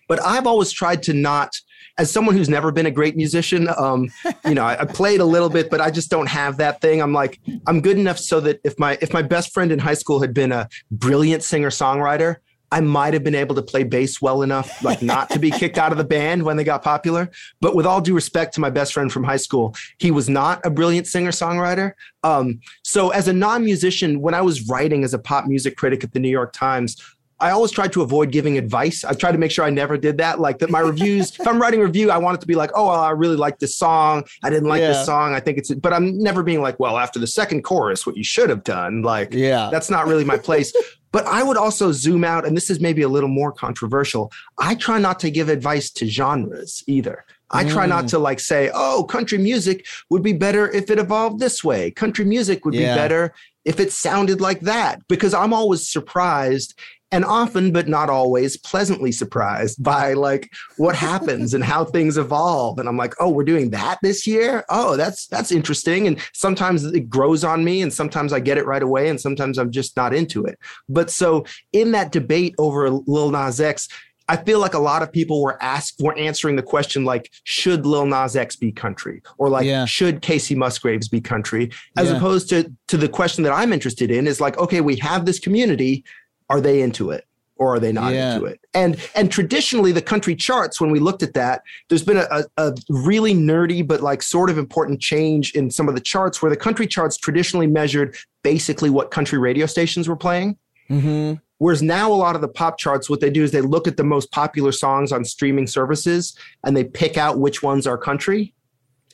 [0.08, 1.52] but I've always tried to not,
[1.98, 4.10] as someone who's never been a great musician, um,
[4.46, 7.02] you know, I, I played a little bit, but I just don't have that thing.
[7.02, 9.94] I'm like, I'm good enough so that if my if my best friend in high
[9.94, 12.38] school had been a brilliant singer-songwriter,
[12.72, 15.78] I might have been able to play bass well enough, like not to be kicked
[15.78, 17.30] out of the band when they got popular.
[17.60, 20.66] But with all due respect to my best friend from high school, he was not
[20.66, 21.94] a brilliant singer songwriter.
[22.24, 26.04] Um, so, as a non musician, when I was writing as a pop music critic
[26.04, 26.96] at the New York Times,
[27.42, 29.04] I always tried to avoid giving advice.
[29.04, 30.40] I tried to make sure I never did that.
[30.40, 31.38] Like that, my reviews.
[31.40, 33.36] if I'm writing a review, I want it to be like, "Oh, well, I really
[33.36, 34.24] like this song.
[34.44, 34.90] I didn't like Yeah.
[34.90, 35.34] this song.
[35.34, 38.24] I think it's." But I'm never being like, "Well, after the second chorus, what you
[38.24, 39.70] should have done." Like, Yeah.
[39.72, 40.72] that's not really my place.
[41.12, 44.32] But I would also zoom out, and this is maybe a little more controversial.
[44.58, 47.26] I try not to give advice to genres either.
[47.54, 48.10] I try not mm.
[48.12, 51.92] to like say, oh, country music would be better if it evolved this way.
[51.92, 52.94] Country music would Yeah.
[52.94, 53.34] be better
[53.66, 56.80] if it sounded like that, because I'm always surprised
[57.12, 62.80] and often, but not always, pleasantly surprised by like what happens and how things evolve.
[62.80, 64.64] And I'm like, oh, we're doing that this year.
[64.70, 66.08] Oh, that's that's interesting.
[66.08, 69.58] And sometimes it grows on me, and sometimes I get it right away, and sometimes
[69.58, 70.58] I'm just not into it.
[70.88, 73.88] But so in that debate over Lil Nas X,
[74.30, 77.86] I feel like a lot of people were asked were answering the question like, should
[77.86, 79.22] Lil Nas X be country?
[79.38, 79.84] Or like, Yeah.
[79.84, 81.70] should Kacey Musgraves be country?
[81.98, 82.16] As Yeah.
[82.16, 85.40] opposed to to the question that I'm interested in is like, okay, we have this
[85.40, 86.06] community.
[86.52, 87.26] Are they into it?
[87.56, 88.36] Or are they not Yeah.
[88.36, 88.60] into it?
[88.74, 92.74] And and traditionally the country charts, when we looked at that, there's been a, a,
[92.90, 96.58] really nerdy but like sort of important change in some of the charts where the
[96.58, 100.58] country charts traditionally measured basically what country radio stations were playing.
[100.90, 101.36] Mm-hmm.
[101.60, 103.96] Whereas now a lot of the pop charts, what they do is they look at
[103.96, 108.56] the most popular songs on streaming services and they pick out which ones are country.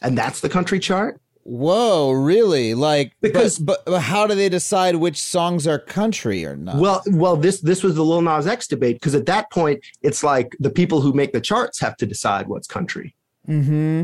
[0.02, 1.20] And that's the country chart.
[1.50, 2.74] Whoa, really?
[2.74, 6.76] Like, Because- but, but, how do they decide which songs are country or not?
[6.76, 10.26] Well, well, this this was the Lil Nas X debate because at that point it's
[10.26, 13.16] like the people who make the charts have to decide what's country.
[13.48, 14.04] mm-hmm.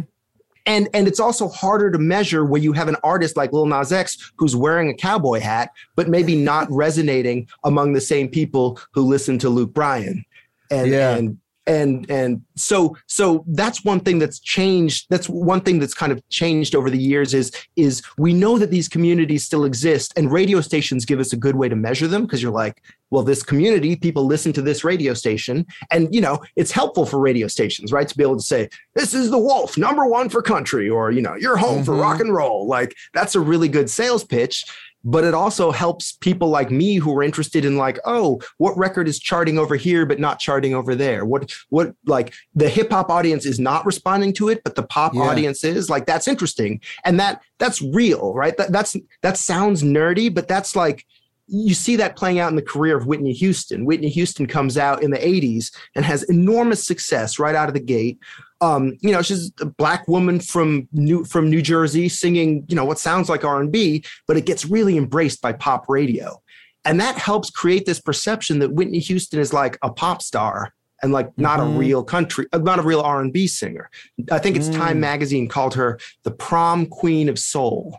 [0.65, 3.91] And and it's also harder to measure where you have an artist like Lil Nas
[3.91, 9.01] X who's wearing a cowboy hat, but maybe not resonating among the same people who
[9.01, 10.23] listen to Luke Bryan.
[10.71, 11.17] And Yeah.
[11.17, 16.11] and and and so so that's one thing that's changed that's one thing that's kind
[16.11, 20.31] of changed over the years is is we know that these communities still exist and
[20.31, 23.43] radio stations give us a good way to measure them because you're like well this
[23.43, 27.91] community people listen to this radio station and you know it's helpful for radio stations
[27.93, 28.07] right?
[28.09, 31.21] To be able to say this is the wolf number one for country or you
[31.21, 32.01] know you're home for Mhm.
[32.01, 32.67] rock and roll.
[32.67, 34.65] Like that's a really good sales pitch
[35.03, 39.07] but it also helps people like me who are interested in like oh what record
[39.07, 41.25] is charting over here but not charting over there?
[41.25, 45.13] What what like the hip hop audience is not responding to it but the pop
[45.13, 45.21] Yeah.
[45.21, 45.89] audience is?
[45.89, 46.81] Like that's interesting.
[47.05, 48.55] And that that's real right?
[48.57, 51.05] That, that's that sounds nerdy but that's like
[51.47, 53.85] you see that playing out in the career of Whitney Houston.
[53.85, 57.81] Whitney Houston comes out in the 80s and has enormous success right out of the
[57.81, 58.17] gate.
[58.61, 62.85] Um, you know, she's a black woman from New from New Jersey singing, you know,
[62.85, 66.41] what sounds like R&B, but it gets really embraced by pop radio.
[66.85, 71.11] And that helps create this perception that Whitney Houston is like a pop star and
[71.11, 71.75] like not Mhm.
[71.75, 73.89] a real country, uh, not a real R&B singer.
[74.31, 74.75] I think it's Mm.
[74.77, 77.97] Time magazine called her the prom queen of soul,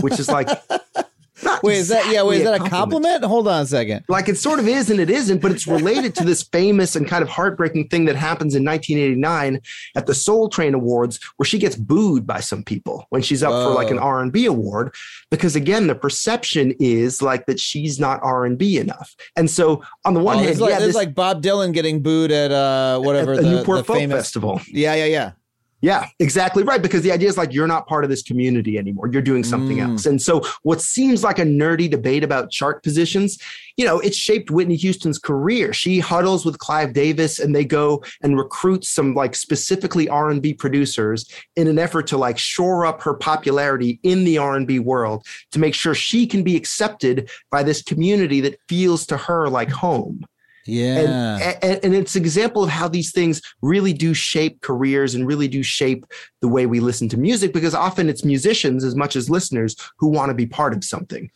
[0.00, 0.48] which is like
[1.44, 2.22] not Wait, is that yeah?
[2.22, 3.24] Wait, is that a compliment?
[3.24, 4.04] Hold on a second.
[4.08, 7.06] like it sort of is and it isn't, but it's related to this famous and
[7.06, 9.60] kind of heartbreaking thing that happens in 1989
[9.96, 13.52] at the Soul Train Awards, where she gets booed by some people when she's up
[13.52, 14.94] for like an R&B award,
[15.30, 19.14] because again, the perception is like that she's not R&B enough.
[19.36, 22.02] And so on the one Oh, hand, it's like, yeah, it's like Bob Dylan getting
[22.02, 24.16] booed at uh whatever at the the, Newport the Folk famous.
[24.18, 24.60] Festival.
[24.68, 25.32] Yeah, yeah, yeah.
[25.82, 26.82] Yeah, exactly right.
[26.82, 29.08] Because the idea is like you're not part of this community anymore.
[29.10, 29.92] You're doing something Mm.
[29.92, 30.06] else.
[30.06, 33.38] And so, what seems like a nerdy debate about chart positions,
[33.78, 35.72] you know, it shaped Whitney Houston's career.
[35.72, 40.42] She huddles with Clive Davis, and they go and recruit some like specifically R and
[40.42, 41.24] B producers
[41.56, 45.24] in an effort to like shore up her popularity in the R and B world
[45.52, 49.70] to make sure she can be accepted by this community that feels to her like
[49.70, 50.24] home
[50.66, 51.38] Yeah.
[51.40, 55.26] and, and, and it's an example of how these things really do shape careers and
[55.26, 56.04] really do shape
[56.40, 60.08] the way we listen to music because often it's musicians as much as listeners who
[60.08, 61.30] want to be part of something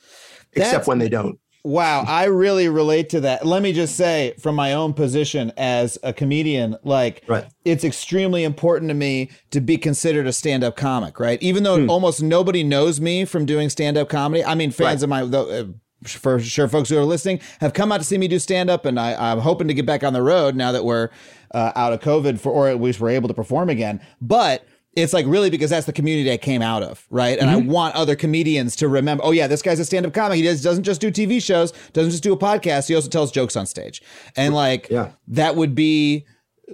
[0.55, 3.47] That's- except when they don't Wow, I really relate to that.
[3.47, 7.47] Let me just say, from my own position as a comedian, like Right.
[7.65, 11.43] it's extremely important to me to be considered a stand-up comic, right?
[11.43, 11.89] Even though Hmm.
[11.89, 14.45] almost nobody knows me from doing stand-up comedy.
[14.45, 15.23] I mean, fans Right.
[15.23, 15.65] of my,
[16.05, 18.99] for sure, folks who are listening have come out to see me do stand-up, and
[18.99, 21.11] I, I'm hoping to get back on the road now that we're
[21.53, 24.01] uh, out of COVID, for or at least we're able to perform again.
[24.21, 27.37] But it's like really because that's the community I came out of, right?
[27.39, 27.69] And I Mm-hmm.
[27.71, 30.37] want other comedians to remember, oh yeah, this guy's a stand-up comic.
[30.37, 32.87] He does, doesn't just do TV shows, doesn't just do a podcast.
[32.89, 34.03] He also tells jokes on stage.
[34.37, 35.11] And like Yeah.
[35.29, 36.27] that would be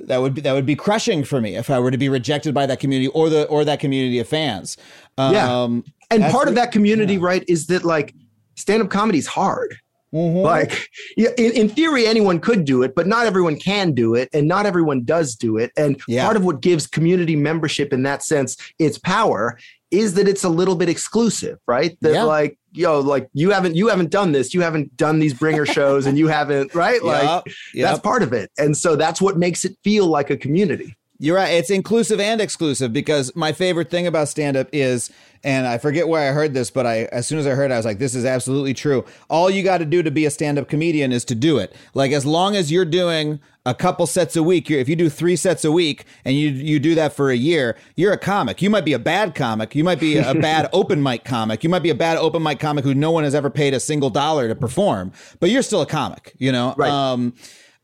[0.07, 2.55] that would be that would be crushing for me if I were to be rejected
[2.55, 4.77] by that community or the or that community of fans.
[5.19, 5.62] Yeah.
[5.62, 8.14] Um, and part of that community right is that like
[8.61, 9.77] stand-up comedy is hard
[10.14, 10.42] mhm.
[10.42, 14.46] like in, in theory anyone could do it but not everyone can do it and
[14.49, 16.25] not everyone does do it and Yeah.
[16.25, 19.59] part of what gives community membership in that sense its power
[19.90, 22.25] is that it's a little bit exclusive right that Yeah.
[22.25, 26.07] like yo like you haven't you haven't done this you haven't done these bringer shows
[26.07, 27.88] and you haven't right like Yup, yup.
[27.90, 31.37] that's part of it and so that's what makes it feel like a community You're
[31.37, 31.52] right.
[31.52, 35.11] It's inclusive and exclusive because my favorite thing about stand up is,
[35.44, 37.74] and I forget where I heard this, but I as soon as I heard it,
[37.74, 39.04] I was like, this is absolutely true.
[39.28, 41.76] All you got to do to be a stand up comedian is to do it.
[41.92, 45.11] Like as long as you're doing a couple sets a week, you're, if you do
[45.11, 48.62] three sets a week and you you do that for a year, you're a comic.
[48.62, 49.74] You might be a bad comic.
[49.74, 51.62] You might be a bad open mic comic.
[51.62, 53.80] You might be a bad open mic comic who no one has ever paid a
[53.80, 56.33] single dollar to perform, but you're still a comic.
[56.38, 56.74] You know.
[56.78, 56.90] Right.
[56.90, 57.35] Um,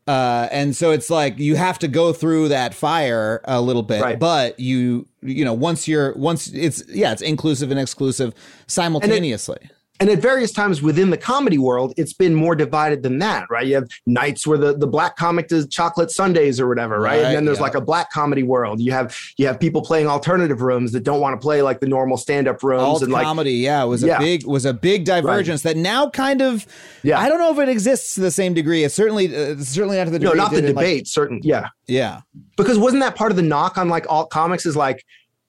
[0.07, 4.01] uh, and so it's like you have to go through that fire a little bit,
[4.01, 4.17] Right.
[4.19, 8.33] but you you know once you're once it's yeah it's inclusive and exclusive
[8.67, 9.57] simultaneously.
[9.61, 13.65] and at various times within the comedy world, it's been more divided than that, right?
[13.65, 17.17] You have nights where the, the black comic does chocolate Sundays or whatever, right?
[17.17, 17.63] Right, and then there's yeah.
[17.63, 18.79] like a black comedy world.
[18.79, 21.87] You have you have people playing alternative rooms that don't want to play like the
[21.87, 24.17] normal stand up rooms Alt and like comedy, yeah, was Yeah.
[24.17, 26.65] a big was a big divergence that now kind of
[27.03, 27.19] Yeah.
[27.19, 28.83] I don't know if it exists to the same degree.
[28.83, 31.69] It's certainly uh, certainly not to the no, not the in, like- debate, certain, yeah.
[31.87, 32.21] yeah,
[32.55, 35.03] Because wasn't that part of the knock on like alt comics is like,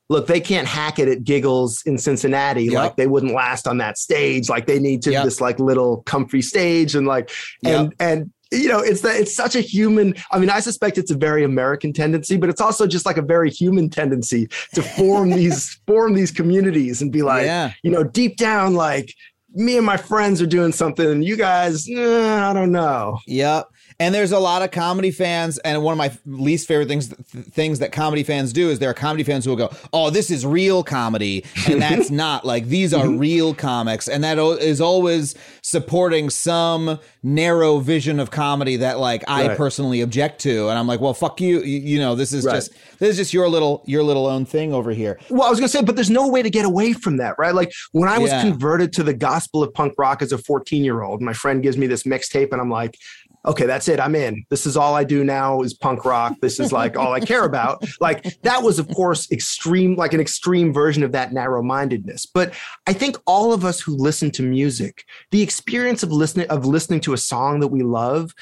[0.08, 2.64] look, they can't hack it at Giggles in Cincinnati.
[2.64, 2.74] Yep.
[2.74, 4.48] Like they wouldn't last on that stage.
[4.48, 5.24] Like they need to Yep.
[5.24, 7.30] this like little comfy stage and like
[7.64, 11.10] and and you know it's that it's such a human i mean i suspect it's
[11.10, 15.28] a very american tendency but it's also just like a very human tendency to form
[15.40, 17.72] these form these communities and be like yeah.
[17.82, 19.12] you know deep down like
[19.50, 23.66] me and my friends are doing something and you guys eh, i don't know Yep.
[24.00, 27.46] And there's a lot of comedy fans, and one of my least favorite things th-
[27.46, 30.30] things that comedy fans do is there are comedy fans who will go, "Oh, this
[30.30, 34.80] is real comedy," and that's not like these are real comics, and that o- is
[34.80, 39.56] always supporting some narrow vision of comedy that like I Right.
[39.56, 42.54] personally object to, and I'm like, "Well, fuck you," you, you know, this is Right.
[42.54, 45.18] just this is just your little your little own thing over here.
[45.28, 47.54] well i was gonna say but there's no way to get away from that right
[47.54, 48.42] like when i was Yeah.
[48.42, 51.76] converted to the gospel of punk rock as a 14 year old my friend gives
[51.76, 52.96] me this mixtape and i'm like
[53.46, 54.44] okay that's it i'm in.
[54.50, 56.34] This is all i do now is punk rock.
[56.40, 57.82] This is like all i care about.
[58.00, 62.26] Like that was of course extreme like an extreme version of that narrow-mindedness.
[62.26, 62.54] But
[62.86, 67.00] i think all of us who listen to music the experience of listening of listening
[67.00, 68.32] to a song that we love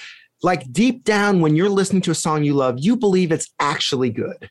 [0.43, 4.11] like deep down when you're listening to a song you love you believe it's actually
[4.11, 4.51] good.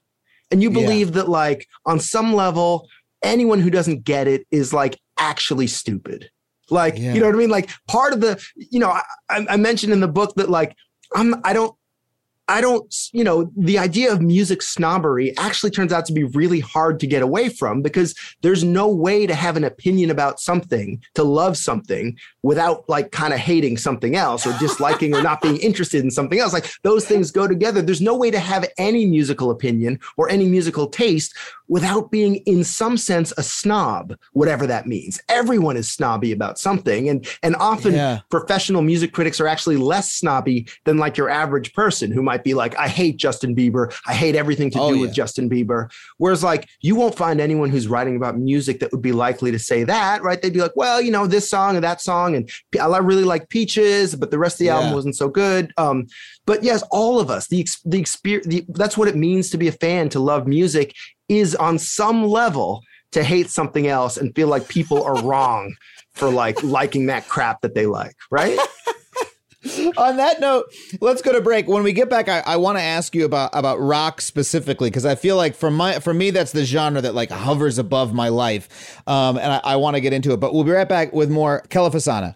[0.52, 0.80] And you Yeah.
[0.82, 2.88] believe that like on some level
[3.24, 6.30] anyone who doesn't get it is like actually stupid
[6.70, 7.14] like Yeah.
[7.14, 9.94] you know what i mean like part of the you know I, I I mentioned
[9.94, 10.76] in the book that like
[11.16, 11.76] i'm i don't
[12.48, 16.60] I don't, you know, the idea of music snobbery actually turns out to be really
[16.60, 21.02] hard to get away from because there's no way to have an opinion about something,
[21.16, 25.58] to love something without like kind of hating something else or disliking or not being
[25.58, 26.54] interested in something else.
[26.54, 27.82] Like those things go together.
[27.82, 31.36] There's no way to have any musical opinion or any musical taste
[31.68, 35.20] without being, in some sense, a snob, whatever that means.
[35.30, 37.10] Everyone is snobby about something.
[37.10, 38.20] And, and often Yeah.
[38.30, 42.44] professional music critics are actually less snobby than like your average person who might might
[42.44, 43.96] be like, I hate Justin Bieber.
[44.06, 45.02] I hate everything to Oh, do yeah.
[45.02, 45.90] with Justin Bieber.
[46.18, 49.60] Whereas, like, you won't find anyone who's writing about music that would be likely to
[49.60, 50.42] say that, right?
[50.42, 53.48] They'd be like, well, you know, this song and that song, and I really like
[53.50, 55.72] Peaches, but the rest of the album wasn't so good.
[55.78, 56.08] Um,
[56.46, 59.68] but yes, all of us, the the experience, the, that's what it means to be
[59.70, 60.94] a fan, to love music,
[61.30, 62.82] is on some level
[63.12, 65.74] to hate something else and feel like people are wrong
[66.14, 68.60] for like liking that crap that they like, right?
[69.98, 70.66] On that note,
[71.02, 71.68] let's go to break.
[71.68, 75.06] When we get back, I, I want to ask you about about rock specifically because
[75.06, 78.30] I feel like for my for me that's the genre that like hovers above my
[78.30, 80.38] life, um, and I, I want to get into it.
[80.38, 82.36] But we'll be right back with more Kelefa Sanneh.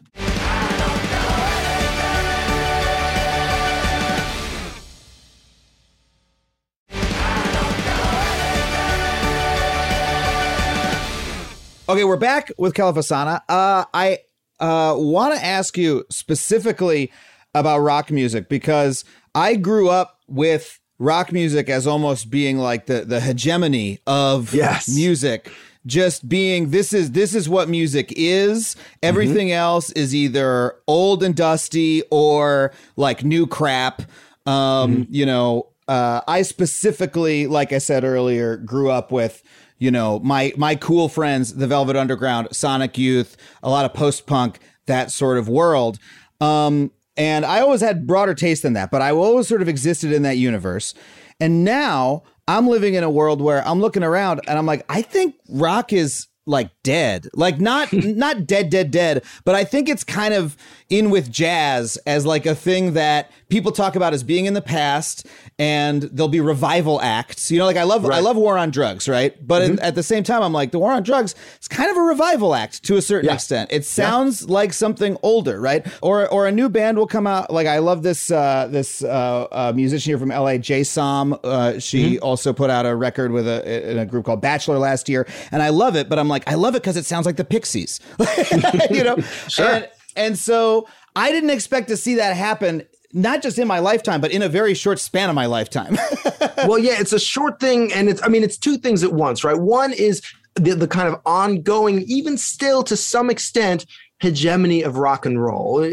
[11.88, 13.42] Okay, we're back with Kelefa Sanneh.
[13.50, 14.20] Uh, I
[14.60, 17.12] uh, want to ask you specifically
[17.56, 19.04] about rock music because
[19.36, 24.88] I grew up with rock music as almost being like the the hegemony of Yes.
[24.90, 25.52] music.
[25.86, 28.76] Just being this is this is what music is.
[29.02, 34.02] Everything else is either old and dusty or like new crap.
[34.46, 39.42] Um, you know, uh, I specifically, like I said earlier, grew up with
[39.80, 44.28] you know my my cool friends, the Velvet Underground, Sonic Youth, a lot of post
[44.28, 45.98] punk, that sort of world.
[46.40, 50.12] Um, and I always had broader taste than that, but I always sort of existed
[50.12, 50.94] in that universe.
[51.40, 55.02] And now I'm living in a world where I'm looking around and I'm like, I
[55.02, 57.28] think rock is like dead.
[57.34, 57.94] Like not
[58.26, 60.58] not dead dead dead but i think it's kind of
[60.90, 64.62] in with jazz as like a thing that people talk about as being in the
[64.62, 65.26] past
[65.60, 67.52] and there'll be revival acts.
[67.52, 69.36] You know like i love i love war on drugs right?
[69.46, 71.98] But in, at the same time i'm like the war on drugs is kind of
[71.98, 73.36] a revival act to a certain Yeah.
[73.36, 73.72] extent.
[73.72, 75.86] It sounds like something older right?
[76.02, 77.52] Or or a new band will come out.
[77.52, 81.78] Like i love this uh this uh, uh musician here from la jay som uh
[81.80, 85.28] she also put out a record with a in a group called bachelor last year
[85.52, 87.46] and i love it but i'm like i love it because it sounds like the
[87.46, 88.00] pixies
[88.90, 89.18] you know
[89.48, 89.68] Sure.
[89.68, 92.84] and, and so i didn't expect to see that happen
[93.14, 95.98] not just in my lifetime but in a very short span of my lifetime
[96.68, 99.44] well, yeah, it's a short thing, and it's I mean, it's two things at once,
[99.44, 99.58] right?
[99.58, 100.22] One is
[100.56, 103.86] the, the kind of ongoing, even still to some extent,
[104.20, 105.84] hegemony of rock and roll,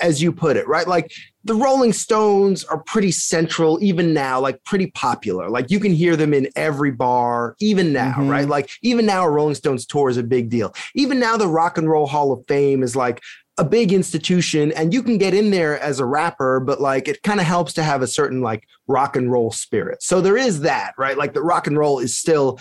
[0.00, 0.86] as you put it, right?
[0.86, 1.12] Like
[1.44, 5.48] the Rolling Stones are pretty central even now, like pretty popular.
[5.50, 8.30] Like you can hear them in every bar, even now, Mhm.
[8.30, 8.48] right?
[8.48, 10.72] Like even now, a Rolling Stones tour is a big deal.
[10.94, 13.20] Even now, the Rock and Roll Hall of Fame is like
[13.58, 17.22] a big institution and you can get in there as a rapper but like it
[17.22, 20.60] kind of helps to have a certain like rock and roll spirit so there is
[20.60, 22.58] that right like the rock and roll is still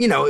[0.00, 0.20] you know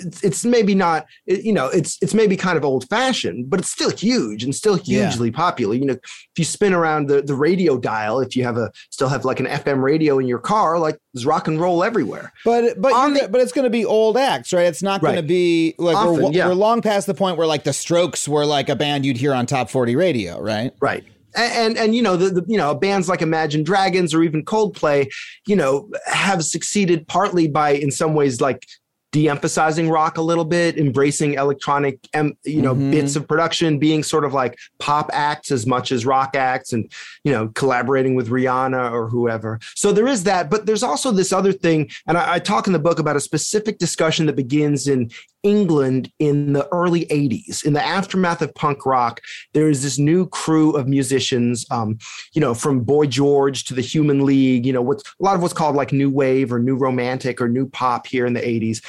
[0.00, 3.70] it's, it's maybe not you know it's it's maybe kind of old fashioned but it's
[3.70, 5.08] still huge and still Yeah.
[5.08, 8.56] hugely popular you know if you spin around the the radio dial if you have
[8.56, 11.84] a still have like an fm radio in your car like there's rock and roll
[11.84, 14.66] everywhere But but On the- but it's going to be old acts, right?
[14.66, 16.46] It's not going to be like we're, yeah.
[16.48, 19.34] we're long past the point where like the Strokes were like a band you'd hear
[19.34, 20.72] on top forty radio, right?
[20.80, 21.04] Right.
[21.36, 24.44] A- And and you know the, the you know bands like Imagine Dragons or even
[24.44, 25.08] Coldplay,
[25.46, 28.64] you know, have succeeded partly by in some ways like
[29.12, 31.98] de-emphasizing rock a little bit, embracing electronic
[32.44, 32.90] you know Mhm.
[32.90, 36.90] bits of production, being sort of like pop acts as much as rock acts, and
[37.24, 39.58] you know collaborating with Rihanna or whoever.
[39.74, 42.72] So there is that, but there's also this other thing, and I, I talk in
[42.72, 45.10] the book about a specific discussion that begins in
[45.42, 47.64] England in the early 80s.
[47.64, 49.20] In the aftermath of punk rock,
[49.54, 51.98] there is this new crew of musicians, um,
[52.32, 55.42] you know, from Boy George to the Human League, you know, what's a lot of
[55.42, 58.82] what's called like new wave or new romantic or new pop here in the 80s.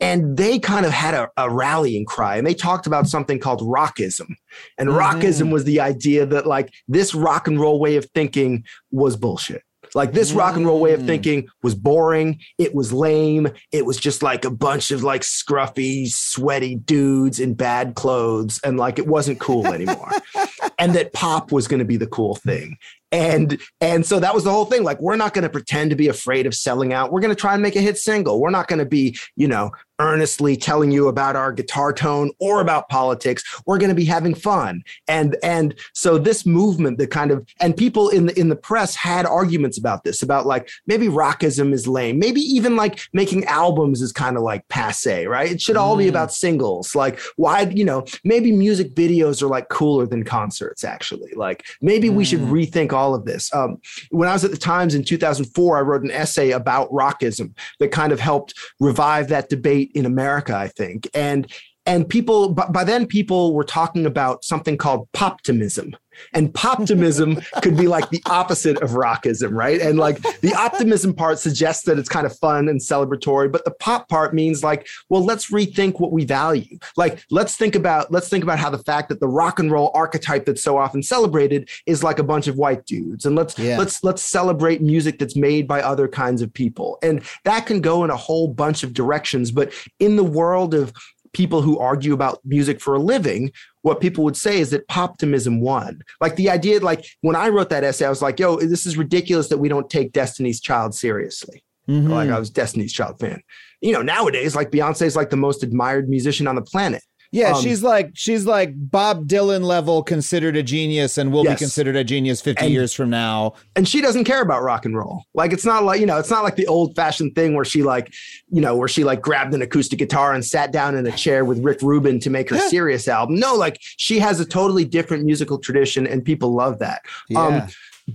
[0.00, 3.60] And they kind of had a, a rallying cry and they talked about something called
[3.60, 4.34] rockism.
[4.76, 4.98] And Mhm.
[4.98, 9.62] rockism was the idea that like this rock and roll way of thinking was bullshit.
[9.94, 11.06] Like this rock and roll way of Mm.
[11.06, 12.38] thinking was boring.
[12.58, 13.48] It was lame.
[13.72, 18.60] It was just like a bunch of like scruffy, sweaty dudes in bad clothes.
[18.64, 20.10] And like it wasn't cool anymore.
[20.78, 22.76] and that pop was going to be the cool thing.
[23.10, 24.84] And and so that was the whole thing.
[24.84, 27.12] Like, we're not going to pretend to be afraid of selling out.
[27.12, 28.40] We're going to try and make a hit single.
[28.40, 32.62] We're not going to be, you know, earnestly telling you about our guitar tone or
[32.62, 33.44] about politics.
[33.66, 34.82] We're going to be having fun.
[35.08, 38.94] And and so this movement that kind of and people in the in the press
[38.94, 42.18] had arguments about this, about like maybe rockism is lame.
[42.18, 45.52] Maybe even like making albums is kind of like passe, right?
[45.52, 46.08] It should all be Mm.
[46.08, 46.94] about singles.
[46.94, 50.51] Like why, you know, maybe music videos are like cooler than concerts,
[50.84, 51.32] actually.
[51.34, 52.50] Like maybe we should Mm.
[52.50, 53.52] rethink all of this.
[53.54, 53.78] Um,
[54.10, 57.92] when I was at the Times in 2004, I wrote an essay about rockism that
[57.92, 61.08] kind of helped revive that debate in America, I think.
[61.14, 61.46] And
[61.84, 65.94] and people by, by then people were talking about something called poptimism
[66.32, 69.80] And poptimism could be like the opposite of rockism, right?
[69.80, 73.70] And like the optimism part suggests that it's kind of fun and celebratory, but the
[73.70, 76.78] pop part means like, well, let's rethink what we value.
[76.96, 79.90] Like, let's think about let's think about how the fact that the rock and roll
[79.94, 83.78] archetype that's so often celebrated is like a bunch of white dudes, and let's Yeah.
[83.78, 88.04] let's let's celebrate music that's made by other kinds of people, and that can go
[88.04, 89.50] in a whole bunch of directions.
[89.50, 90.92] But in the world of
[91.32, 93.50] people who argue about music for a living,
[93.82, 96.02] what people would say is that poptimism won.
[96.20, 98.96] Like the idea, like when I wrote that essay, I was like, yo, this is
[98.96, 101.62] ridiculous that we don't take Destiny's Child seriously.
[101.88, 102.08] Mhm.
[102.08, 103.42] Like I was Destiny's Child fan.
[103.80, 107.02] You know, nowadays, like Beyonce is like the most admired musician on the planet.
[107.34, 111.54] Yeah, Um, she's like she's like Bob Dylan level considered a genius and will Yes.
[111.54, 113.54] be considered a genius 50 And- years from now.
[113.74, 115.24] and she doesn't care about rock and roll.
[115.34, 117.82] Like it's not like you know, it's not like the old fashioned thing where she
[117.82, 118.12] like,
[118.50, 121.44] you know, where she like grabbed an acoustic guitar and sat down in a chair
[121.46, 123.36] with Rick Rubin to make her serious album.
[123.36, 127.00] No, like she has a totally different musical tradition, and people love that.
[127.30, 127.40] Yeah.
[127.40, 127.62] Um,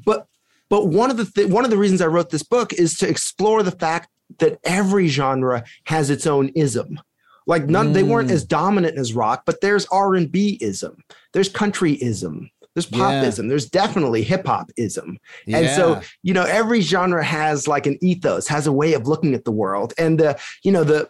[0.05, 0.28] but
[0.70, 3.09] but one of the th- one of the reasons I wrote this book is to
[3.09, 4.09] explore the fact
[4.39, 6.99] that every genre has its own ism.
[7.47, 8.33] Like none, they weren't Mm.
[8.33, 12.99] as dominant as rock, but there's R and B ism, there's country ism, there's Yeah.
[12.99, 15.17] popism, there's definitely hip hop ism.
[15.47, 19.33] And so, you know, every genre has like an ethos, has a way of looking
[19.33, 19.93] at the world.
[19.97, 21.07] And the, you know, the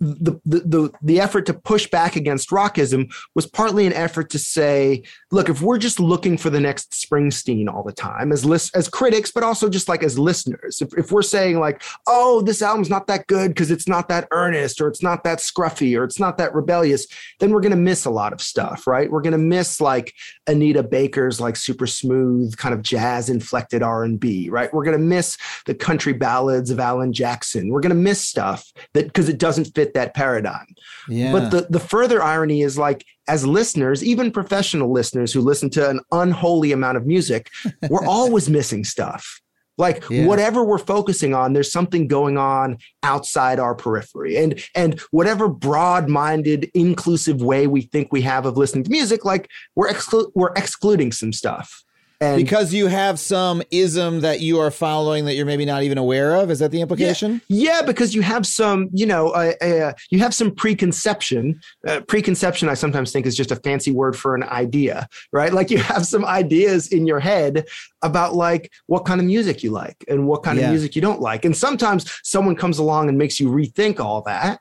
[0.00, 4.38] the the the, the effort to push back against rockism was partly an effort to
[4.38, 5.02] say,
[5.32, 8.88] look, if we're just looking for the next Springsteen all the time as list as
[8.88, 12.90] critics, but also just like as listeners, if, if we're saying like, oh, this album's
[12.90, 16.20] not that good because it's not that earnest or it's not that scruffy or it's
[16.20, 17.06] not that rebellious,
[17.40, 19.10] then we're gonna miss a lot of stuff, right?
[19.10, 20.14] We're gonna miss like
[20.46, 24.72] Anita Baker's like super smooth kind of jazz inflected R&B, right?
[24.72, 27.68] We're going to miss the country ballads of Alan Jackson.
[27.68, 30.66] We're going to miss stuff that because it doesn't fit that paradigm.
[31.08, 31.32] yeah.
[31.32, 35.88] But the the further irony is like as listeners, even professional listeners who listen to
[35.88, 37.48] an unholy amount of music,
[37.88, 39.40] we're always missing stuff.
[39.78, 40.26] Like Yeah.
[40.26, 44.36] whatever we're focusing on, there's something going on outside our periphery.
[44.36, 49.48] And and whatever broad-minded, inclusive way we think we have of listening to music, like
[49.74, 51.81] we're exclu- we're excluding some stuff.
[52.22, 55.98] And because you have some ism that you are following that you're maybe not even
[55.98, 56.50] aware of.
[56.50, 57.40] Is that the implication?
[57.48, 61.60] Yeah, because you have some, you know, uh, uh, you have some preconception.
[61.86, 65.52] Uh, preconception, I sometimes think, is just a fancy word for an idea, right?
[65.52, 67.66] Like you have some ideas in your head
[68.02, 70.66] about like what kind of music you like and what kind Yeah.
[70.66, 71.44] of music you don't like.
[71.44, 74.60] And sometimes someone comes along and makes you rethink all that.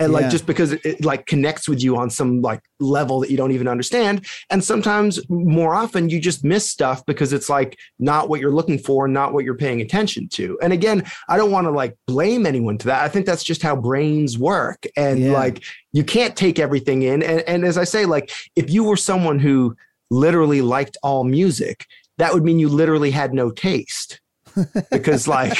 [0.00, 0.20] And Yeah.
[0.20, 3.36] like just because it, it like connects with you on some like level that you
[3.36, 4.26] don't even understand.
[4.50, 8.78] And sometimes more often you just miss stuff because it's like not what you're looking
[8.78, 10.58] for, not what you're paying attention to.
[10.60, 13.02] And again, I don't want to like blame anyone to that.
[13.02, 14.84] I think that's just how brains work.
[14.96, 15.32] And Yeah.
[15.32, 17.22] like you can't take everything in.
[17.22, 19.76] And, and as I say, like if you were someone who
[20.10, 21.86] literally liked all music,
[22.18, 24.20] that would mean you literally had no taste.
[24.90, 25.56] Because like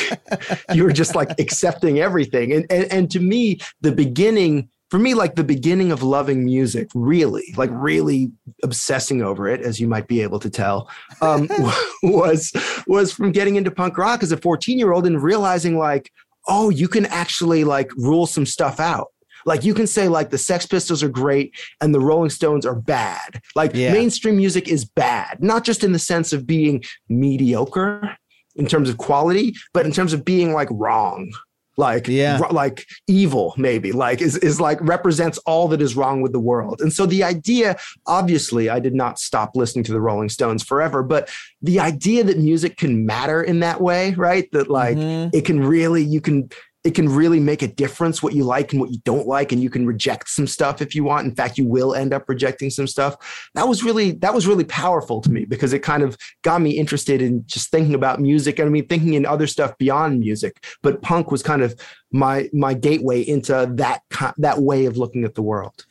[0.73, 2.53] you were just like accepting everything.
[2.53, 6.89] And, and and to me, the beginning for me, like the beginning of loving music,
[6.95, 8.31] really, like really
[8.63, 10.89] obsessing over it, as you might be able to tell,
[11.21, 11.49] um,
[12.03, 12.53] was
[12.87, 16.13] was from getting into punk rock as a 14 year old and realizing like,
[16.47, 19.09] oh, you can actually like rule some stuff out.
[19.47, 22.75] Like you can say like the Sex Pistols are great and the Rolling Stones are
[22.75, 23.43] bad.
[23.55, 23.93] Like Yeah.
[23.93, 28.17] mainstream music is bad, not just in the sense of being mediocre
[28.57, 31.33] in terms of quality, but in terms of being like wrong.
[31.77, 32.39] Like Yeah.
[32.39, 36.39] ro- like evil maybe like is is like represents all that is wrong with the
[36.39, 36.81] world.
[36.81, 37.77] And so the idea
[38.07, 41.29] obviously I did not stop listening to the Rolling Stones forever, but
[41.63, 44.49] the idea that music can matter in that way, right?
[44.53, 45.31] That like Mhm.
[45.35, 46.49] it can really you can
[46.85, 49.63] it can really make a difference what you like and what you don't like and
[49.63, 51.27] you can reject some stuff if you want.
[51.27, 53.49] In fact you will end up rejecting some stuff.
[53.55, 56.73] That was really that was really powerful to me because it kind of got me
[56.73, 60.63] interested in just thinking about music and i mean thinking in other stuff beyond music.
[60.83, 61.75] But punk was kind of
[62.13, 64.03] my my gateway into that
[64.37, 65.87] that way of looking at the world.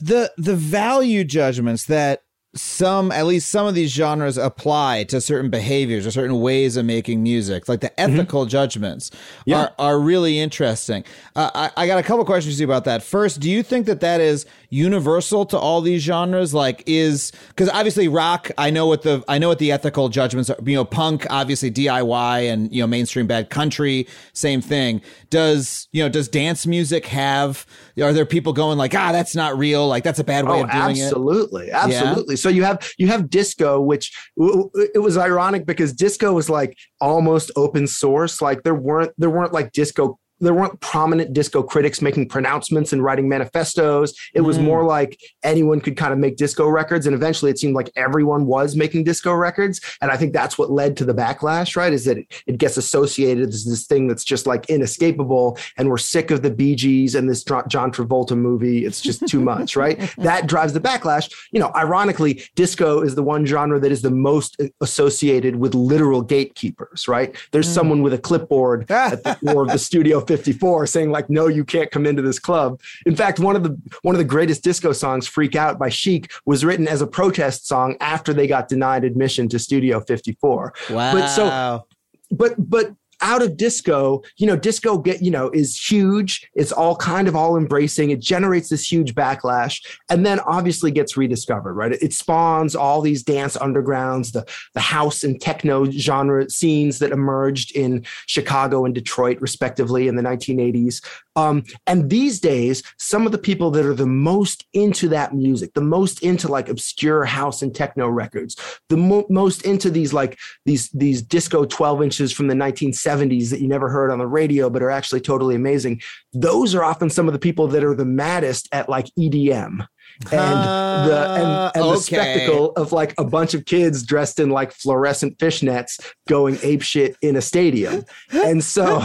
[0.00, 2.22] The the value judgments that
[2.54, 6.84] some at least some of these genres apply to certain behaviors or certain ways of
[6.84, 7.68] making music.
[7.68, 9.10] Like the ethical judgments
[9.46, 9.66] Yeah.
[9.66, 11.04] are, are really interesting.
[11.36, 13.04] Uh, I, I got a couple questions for you about that.
[13.04, 16.52] First do you think that that is universal to all these genres?
[16.52, 20.50] Like is because obviously rock i know what the i know what the ethical judgments
[20.50, 20.56] are.
[20.64, 25.02] You know punk obviously diy and you know mainstream bad country same thing.
[25.30, 27.64] Does you know does dance music have
[28.02, 30.64] are there people going like ah that's not real like that's a bad way Oh,
[30.64, 31.02] of doing it?
[31.02, 32.36] absolutely, absolutely.
[32.40, 37.50] So you have you have disco, which it was ironic because disco was like almost
[37.56, 38.40] open source.
[38.40, 43.02] Like there weren't there weren't like disco there weren't prominent disco critics making pronouncements and
[43.02, 44.14] writing manifestos.
[44.34, 44.64] It was Mm.
[44.64, 48.46] more like anyone could kind of make disco records, and eventually it seemed like everyone
[48.46, 49.80] was making disco records.
[50.00, 51.92] And I think that's what led to the backlash, right?
[51.92, 55.98] Is that it, it gets associated as this thing that's just like inescapable, and we're
[55.98, 58.84] sick of the Bee Gees and this John Travolta movie.
[58.84, 59.98] It's just too much, right?
[60.18, 61.30] That drives the backlash.
[61.50, 66.22] You know, ironically, disco is the one genre that is the most associated with literal
[66.22, 67.34] gatekeepers, right?
[67.52, 71.48] There's someone with a clipboard at the door of the Studio 54 saying like, "No,
[71.48, 74.62] you can't come into this club." In fact, one of the one of the greatest
[74.62, 78.68] disco songs, "Freak Out" by Chic, was written as a protest song after they got
[78.68, 80.72] denied admission to Studio 54.
[80.90, 81.12] Wow.
[81.12, 81.84] But so
[82.30, 86.48] but but out of disco you know disco get you know is huge.
[86.54, 88.10] It's all kind of all embracing.
[88.10, 91.92] It generates this huge backlash and then obviously gets rediscovered right?
[91.92, 97.74] It spawns all these dance undergrounds the the house and techno genre scenes that emerged
[97.76, 101.04] in chicago and detroit respectively in the 1980s
[101.40, 105.72] um, and these days some of the people that are the most into that music
[105.74, 108.56] the most into like obscure house and techno records
[108.88, 113.60] the mo- most into these like these these disco 12 inches from the 1970s that
[113.60, 116.00] you never heard on the radio but are actually totally amazing
[116.32, 119.86] those are often some of the people that are the maddest at like EDM
[120.32, 124.50] and the and, and Uh, the spectacle of like a bunch of kids dressed in
[124.50, 125.98] like fluorescent fishnets
[126.28, 128.04] going ape shit in a stadium.
[128.32, 129.02] And so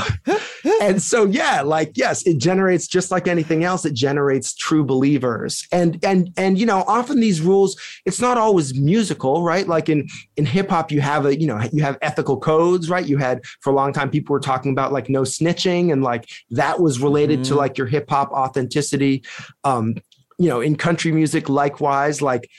[0.82, 5.66] and so yeah like yes it generates just like anything else it generates true believers.
[5.72, 9.68] And and and you know often these rules it's not always musical right?
[9.68, 13.06] Like in in hip hop you have a you know you have ethical codes right?
[13.08, 16.30] You had for a long time people were talking about like no snitching and like
[16.52, 17.58] that was related to Mhm.
[17.58, 19.24] like your hip hop authenticity.
[19.64, 19.96] Um
[20.38, 22.50] you know in country music likewise like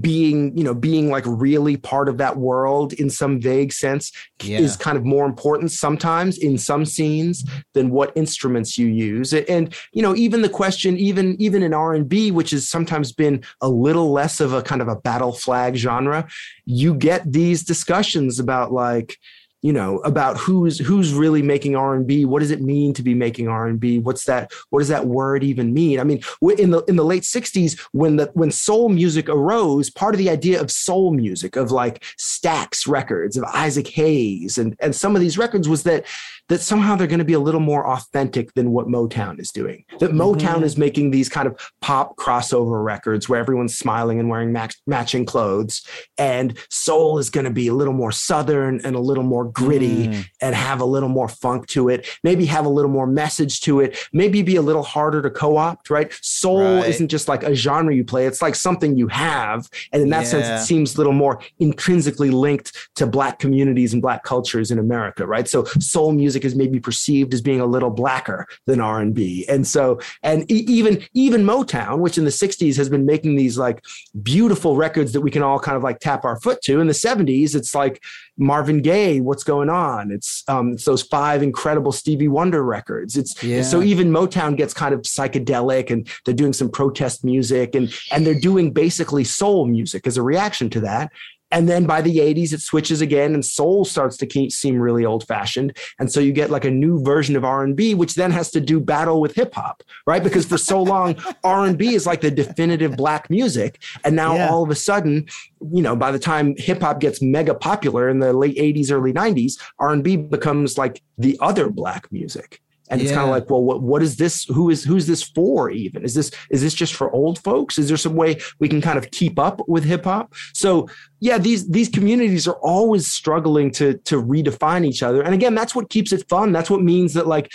[0.00, 4.10] being you know being like really part of that world in some vague sense
[4.42, 4.58] Yeah.
[4.58, 7.44] is kind of more important sometimes in some scenes
[7.74, 12.30] than what instruments you use and you know even the question even even in r&b
[12.32, 16.26] which has sometimes been a little less of a kind of a battle flag genre
[16.64, 19.18] you get these discussions about like
[19.64, 23.48] you know about who's who's really making r&b what does it mean to be making
[23.48, 25.98] r&b what's that what does that word even mean?
[25.98, 26.22] I mean
[26.58, 30.28] in the in the late 60s when the when soul music arose part of the
[30.28, 35.22] idea of soul music of like stax records of isaac hayes and and some of
[35.22, 36.04] these records was that
[36.50, 39.84] that somehow they're going to be a little more authentic than what motown is doing
[40.00, 40.62] that motown Mhm.
[40.64, 45.24] is making these kind of pop crossover records where everyone's smiling and wearing match, matching
[45.24, 45.82] clothes
[46.18, 50.08] and soul is going to be a little more southern and a little more gritty
[50.08, 50.24] Mm.
[50.42, 53.80] and have a little more funk to it maybe have a little more message to
[53.80, 56.88] it maybe be a little harder to co-opt right soul Right.
[56.88, 60.26] isn't just like a genre you play it's like something you have and in that
[60.26, 64.78] sense it seems a little more intrinsically linked to black communities and black cultures in
[64.78, 69.44] america right so soul music is maybe perceived as being a little blacker than r&b
[69.48, 73.84] and so and even even motown which in the 60s has been making these like
[74.22, 76.92] beautiful records that we can all kind of like tap our foot to in the
[76.94, 78.02] 70s it's like
[78.36, 80.10] Marvin Gaye, what's going on?
[80.10, 83.16] It's um, it's those five incredible Stevie Wonder records.
[83.16, 83.62] It's Yeah.
[83.62, 88.26] so even Motown gets kind of psychedelic, and they're doing some protest music, and and
[88.26, 91.12] they're doing basically soul music as a reaction to that.
[91.54, 95.04] And then by the 80s, it switches again, and soul starts to ke- seem really
[95.04, 95.76] old-fashioned.
[96.00, 98.80] And so you get like a new version of R&B, which then has to do
[98.80, 100.22] battle with hip hop, right?
[100.22, 104.48] Because for so long, R&B is like the definitive black music, and now Yeah.
[104.50, 105.28] all of a sudden,
[105.72, 109.12] you know, by the time hip hop gets mega popular in the late 80s, early
[109.12, 112.60] 90s, R&B becomes like the other black music.
[112.90, 114.44] And it's kind of like, well, what what is this?
[114.44, 116.04] Who is who's this for even?
[116.04, 117.78] Is this is this just for old folks?
[117.78, 120.34] Is there some way we can kind of keep up with hip hop?
[120.52, 120.88] So
[121.20, 125.22] yeah, these these communities are always struggling to to redefine each other.
[125.22, 126.52] And again, that's what keeps it fun.
[126.52, 127.50] That's what means that like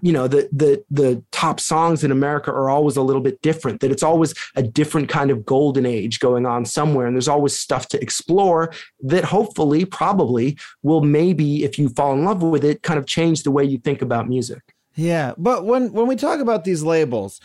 [0.00, 3.80] you know the the the top songs in America are always a little bit different.
[3.80, 7.58] That it's always a different kind of golden age going on somewhere, and there's always
[7.58, 12.82] stuff to explore that hopefully, probably, will maybe if you fall in love with it,
[12.82, 14.74] kind of change the way you think about music.
[14.94, 17.40] Yeah, but when when we talk about these labels,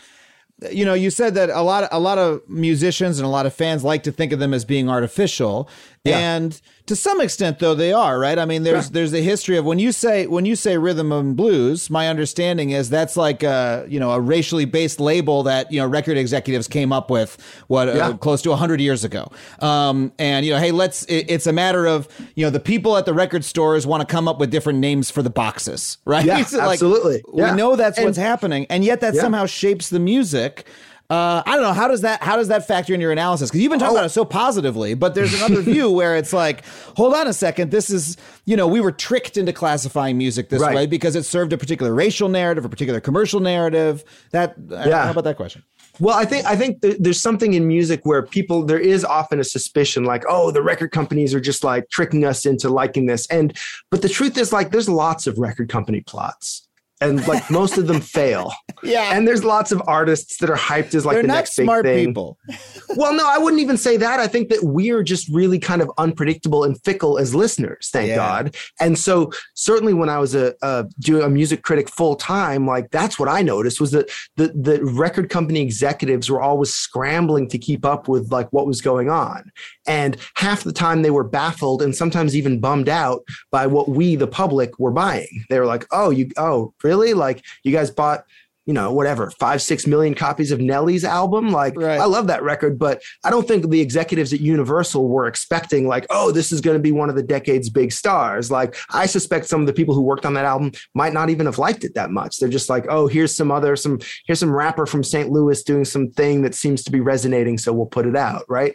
[0.70, 3.54] you know, you said that a lot a lot of musicians and a lot of
[3.54, 5.68] fans like to think of them as being artificial,
[6.08, 6.36] Yeah.
[6.36, 8.38] and to some extent, though they are right.
[8.38, 8.90] I mean, there's Yeah.
[8.94, 11.90] there's a history of when you say when you say rhythm and blues.
[11.90, 15.86] My understanding is that's like a you know a racially based label that you know
[15.86, 17.36] record executives came up with
[17.66, 18.08] what Yeah.
[18.08, 19.30] uh, close to hundred years ago.
[19.60, 21.04] Um, and you know, hey, let's.
[21.04, 24.06] It, it's a matter of you know the people at the record stores want to
[24.06, 26.24] come up with different names for the boxes, right?
[26.24, 27.22] Yeah, So, like, absolutely.
[27.32, 30.66] we know that's And- what's happening, and yet that somehow shapes the music.
[31.10, 31.72] Uh, I don't know.
[31.72, 33.48] How does that how does that factor in your analysis?
[33.48, 34.00] Because you've been talking Oh.
[34.00, 36.64] about it so positively, but there's another view where it's like,
[36.98, 37.70] hold on a second.
[37.70, 40.74] This is you know we were tricked into classifying music this Right.
[40.76, 44.04] way because it served a particular racial narrative, a particular commercial narrative.
[44.32, 45.04] That Yeah.
[45.06, 45.62] How about that question?
[45.98, 49.40] Well, I think I think th- there's something in music where people there is often
[49.40, 53.26] a suspicion like, oh, the record companies are just like tricking us into liking this,
[53.28, 53.56] and
[53.90, 56.67] but the truth is like there's lots of record company plots.
[57.00, 58.52] And like most of them fail.
[58.84, 59.10] Yeah.
[59.12, 61.84] And there's lots of artists that are hyped as like They're the next big smart
[61.84, 62.06] thing.
[62.06, 62.38] people.
[62.96, 64.18] Well, no, I wouldn't even say that.
[64.20, 68.16] I think that we're just really kind of unpredictable and fickle as listeners, thank Yeah.
[68.16, 68.56] God.
[68.80, 72.90] And so, certainly, when I was a, a doing a music critic full time, like
[72.90, 77.58] that's what I noticed was that the the record company executives were always scrambling to
[77.58, 79.50] keep up with like what was going on,
[79.86, 84.16] and half the time they were baffled and sometimes even bummed out by what we,
[84.16, 85.44] the public, were buying.
[85.50, 86.87] They were like, "Oh, you, oh, really?
[86.96, 88.24] Like you guys bought."
[88.68, 91.48] you know, whatever, five, six million copies of Nelly's album.
[91.48, 91.98] Like, Right.
[91.98, 96.04] I love that record, but I don't think the executives at Universal were expecting, like,
[96.10, 98.50] oh, this is going to be one of the decade's big stars.
[98.50, 101.46] Like, I suspect some of the people who worked on that album might not even
[101.46, 102.36] have liked it that much.
[102.36, 105.30] They're just like, oh, here's some other, some, here's some rapper from St.
[105.30, 107.56] Louis doing some thing that seems to be resonating.
[107.56, 108.44] So we'll put it out.
[108.50, 108.74] Right.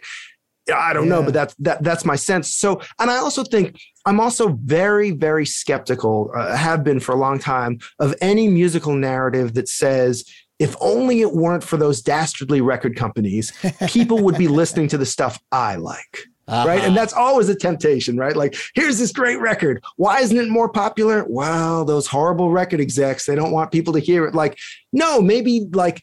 [0.66, 2.54] Yeah, I don't know, but that's that that's my sense.
[2.54, 7.18] So, and I also think I'm also very, very skeptical, uh, have been for a
[7.18, 10.24] long time, of any musical narrative that says,
[10.58, 13.52] if only it weren't for those dastardly record companies,
[13.88, 16.26] people would be listening to the stuff I like.
[16.46, 16.82] Right.
[16.82, 18.36] And that's always a temptation, right?
[18.36, 19.82] Like, here's this great record.
[19.96, 21.24] Why isn't it more popular?
[21.28, 24.34] Well, those horrible record execs, they don't want people to hear it.
[24.34, 24.58] Like,
[24.92, 26.02] no, maybe like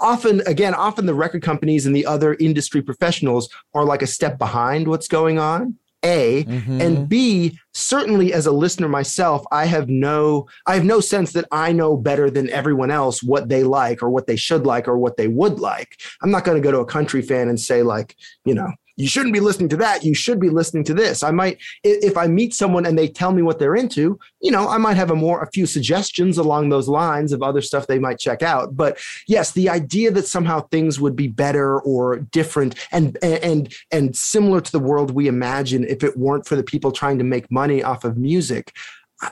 [0.00, 4.38] often, again, often the record companies and the other industry professionals are like a step
[4.38, 5.76] behind what's going on.
[6.06, 6.80] A Mm-hmm.
[6.82, 11.46] and B, certainly as a listener myself, I have no I have no sense that
[11.50, 14.98] I know better than everyone else what they like or what they should like or
[14.98, 15.98] what they would like.
[16.22, 19.08] I'm not going to go to a country fan and say like, you know, you
[19.08, 20.04] shouldn't be listening to that.
[20.04, 21.22] You should be listening to this.
[21.22, 24.68] I might if I meet someone and they tell me what they're into, you know,
[24.68, 27.98] I might have a more a few suggestions along those lines of other stuff they
[27.98, 28.76] might check out.
[28.76, 34.14] But yes, the idea that somehow things would be better or different and and and
[34.16, 37.50] similar to the world we imagine if it weren't for the people trying to make
[37.50, 38.72] money off of music,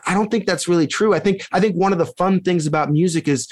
[0.06, 1.14] I don't think that's really true.
[1.14, 3.48] I think I think one of the fun things about music is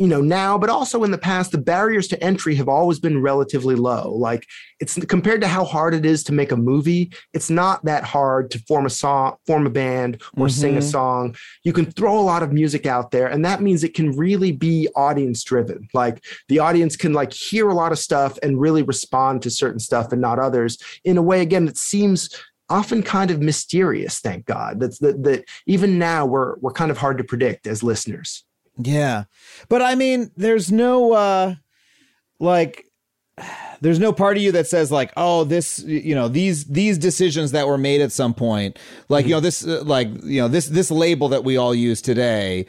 [0.00, 3.20] you know now but also in the past the barriers to entry have always been
[3.20, 4.10] relatively low.
[4.14, 4.46] Like
[4.80, 8.50] it's compared to how hard it is to make a movie it's not that hard
[8.52, 10.90] to form a song form a band or sing a Mhm.
[10.90, 11.36] song.
[11.64, 14.52] You can throw a lot of music out there and that means it can really
[14.52, 15.86] be audience driven.
[15.92, 19.80] Like the audience can like hear a lot of stuff and really respond to certain
[19.80, 22.30] stuff and not others in a way again that seems
[22.70, 24.80] often kind of mysterious thank god.
[24.80, 28.44] That's that, that even now we're we're kind of hard to predict as listeners
[28.82, 29.24] Yeah.
[29.68, 31.54] But I mean, there's no uh
[32.38, 32.84] like
[33.80, 37.52] there's no part of you that says like, "Oh, this, you know, these these decisions
[37.52, 38.78] that were made at some point,
[39.08, 42.02] like, you know, this uh, like, you know, this this label that we all use
[42.02, 42.66] today,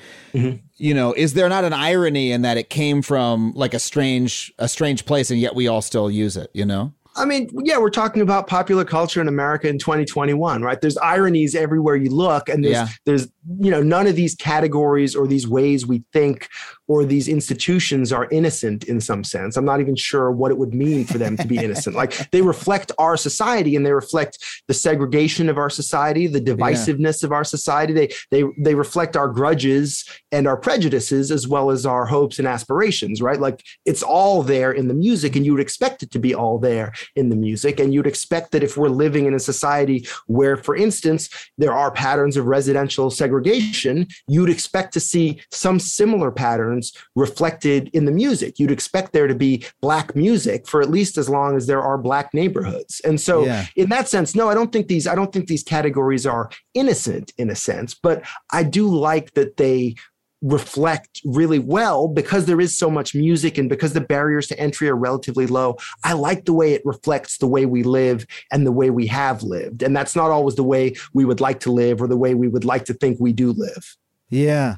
[0.78, 4.54] you know, is there not an irony in that it came from like a strange
[4.58, 6.94] a strange place and yet we all still use it, you know?
[7.16, 10.80] I mean, yeah, we're talking about popular culture in America in 2021, right?
[10.80, 12.88] There's ironies everywhere you look, and there's Yeah.
[13.06, 13.28] there's
[13.60, 16.48] you know none of these categories or these ways we think
[16.88, 19.56] or these institutions are innocent in some sense.
[19.56, 21.96] I'm not even sure what it would mean for them to be innocent.
[21.96, 27.24] Like they reflect our society and they reflect the segregation of our society, the divisiveness
[27.24, 27.94] of our society.
[27.94, 32.48] They they they reflect our grudges and our prejudices as well as our hopes and
[32.48, 33.40] aspirations, right?
[33.40, 36.60] Like it's all there in the music, and you would expect it to be all
[36.60, 37.80] there in the music.
[37.80, 41.92] And you'd expect that if we're living in a society where, for instance, there are
[41.92, 46.71] patterns of residential segregation, you'd expect to see some similar patterns
[47.16, 48.60] reflected in the music.
[48.60, 51.98] You'd expect there to be black music for at least as long as there are
[51.98, 53.02] black neighborhoods.
[53.04, 53.66] And so Yeah.
[53.76, 57.34] in that sense, no, I don't think these I don't think these categories are innocent
[57.38, 59.96] in a sense, but I do like that they
[60.44, 64.90] reflect really well because there is so much music and because the barriers to entry
[64.90, 65.78] are relatively low.
[66.04, 69.44] I like the way it reflects the way we live and the way we have
[69.44, 69.84] lived.
[69.84, 72.48] And that's not always the way we would like to live or the way we
[72.48, 73.96] would like to think we do live.
[74.32, 74.78] Yeah.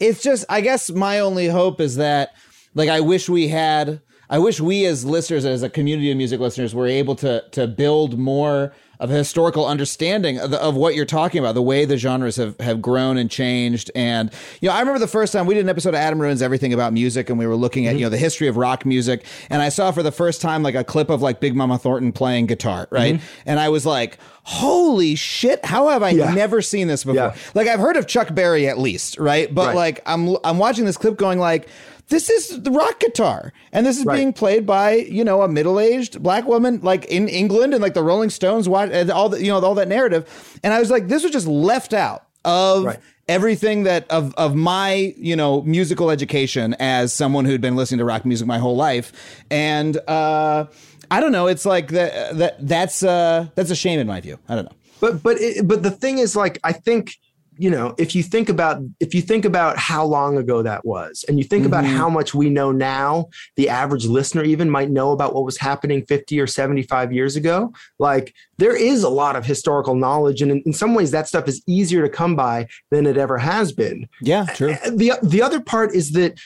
[0.00, 2.30] It's just I guess my only hope is that
[2.74, 4.00] like I wish we had
[4.30, 7.68] I wish we as listeners as a community of music listeners were able to to
[7.68, 11.84] build more of a historical understanding of, the, of what you're talking about, the way
[11.84, 13.90] the genres have, have grown and changed.
[13.94, 14.30] And,
[14.60, 16.72] you know, I remember the first time we did an episode of Adam Ruins Everything
[16.72, 17.98] about music and we were looking at, mm-hmm.
[17.98, 19.24] you know, the history of rock music.
[19.50, 22.12] And I saw for the first time like a clip of like Big Mama Thornton
[22.12, 23.16] playing guitar, right?
[23.16, 23.42] Mm-hmm.
[23.46, 26.32] And I was like, holy shit, how have I Yeah.
[26.34, 27.16] never seen this before?
[27.16, 27.36] Yeah.
[27.54, 29.52] Like I've heard of Chuck Berry at least, right?
[29.52, 29.76] But Right.
[29.76, 31.66] like I'm I'm watching this clip going like
[32.08, 34.16] this is the rock guitar and this is Right.
[34.16, 38.02] being played by you know a middle-aged black woman like in england and like the
[38.02, 41.08] rolling stones watch and all the you know all that narrative and i was like
[41.08, 43.00] this was just left out of Right.
[43.28, 48.04] everything that of of my you know musical education as someone who'd been listening to
[48.04, 49.12] rock music my whole life
[49.50, 50.66] and uh
[51.10, 54.38] i don't know it's like that that that's uh that's a shame in my view
[54.48, 57.16] i don't know but but it, but the thing is like i think
[57.56, 61.24] you know if you think about if you think about how long ago that was
[61.28, 61.96] and you think about Mhm.
[61.96, 66.04] how much we know now the average listener even might know about what was happening
[66.06, 70.62] 50 or 75 years ago like there is a lot of historical knowledge and in,
[70.66, 74.08] in some ways that stuff is easier to come by than it ever has been
[74.20, 76.38] yeah true the the other part is that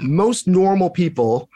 [0.00, 1.48] most normal people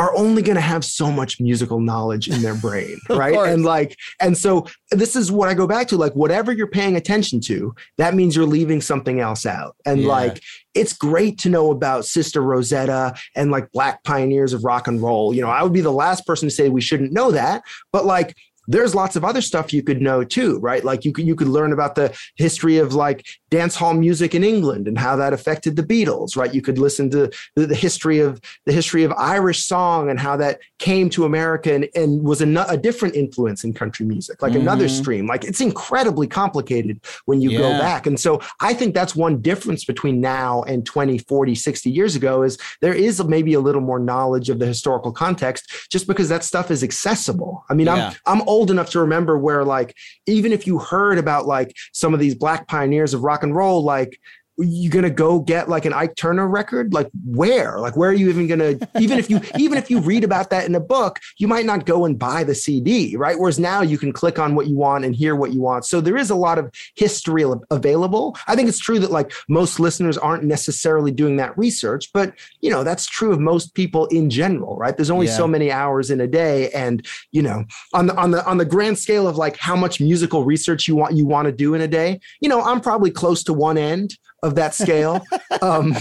[0.00, 3.34] are only going to have so much musical knowledge in their brain right?
[3.52, 6.96] and like and so this is what i go back to like whatever you're paying
[6.96, 9.76] attention to that means you're leaving something else out.
[9.84, 10.08] And Yeah.
[10.08, 10.42] like
[10.74, 15.34] it's great to know about sister rosetta and like black pioneers of rock and roll.
[15.34, 18.04] You know i would be the last person to say we shouldn't know that but
[18.06, 18.34] like
[18.70, 20.84] there's lots of other stuff you could know too, right?
[20.84, 24.44] Like you could you could learn about the history of like dance hall music in
[24.44, 26.54] England and how that affected the Beatles, right?
[26.54, 30.36] You could listen to the, the history of the history of Irish song and how
[30.36, 34.54] that came to America and, and was a, a different influence in country music, like
[34.54, 34.98] another Mhm.
[35.00, 35.26] stream.
[35.26, 38.06] Like it's incredibly complicated when you go back.
[38.06, 42.42] And so I think that's one difference between now and 20, 40, 60 years ago
[42.42, 46.44] is there is maybe a little more knowledge of the historical context just because that
[46.44, 47.64] stuff is accessible.
[47.70, 48.12] I mean, Yeah.
[48.26, 49.94] I'm I'm old enough to remember where like
[50.26, 53.82] even if you heard about like some of these black pioneers of rock and roll,
[53.82, 54.20] like
[54.62, 56.92] you gonna go get like an Ike Turner record?
[56.92, 57.78] Like where?
[57.78, 60.66] Like where are you even gonna even if you even if you read about that
[60.66, 63.38] in a book, you might not go and buy the CD, right?
[63.38, 65.84] Whereas now you can click on what you want and hear what you want.
[65.84, 68.36] So there is a lot of history available.
[68.46, 72.70] I think it's true that like most listeners aren't necessarily doing that research, but you
[72.70, 74.96] know that's true of most people in general, right?
[74.96, 75.36] There's only Yeah.
[75.36, 78.64] so many hours in a day, and you know on the on the on the
[78.64, 81.80] grand scale of like how much musical research you want you want to do in
[81.80, 85.20] a day you know i'm probably close to one end of that scale
[85.62, 85.94] um,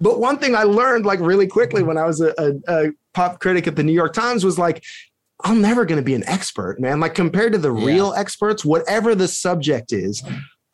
[0.00, 3.40] but one thing i learned like really quickly when i was a, a, a pop
[3.40, 4.82] critic at the new york times was like
[5.44, 7.86] i'm never going to be an expert man like compared to the Yeah.
[7.86, 10.22] real experts whatever the subject is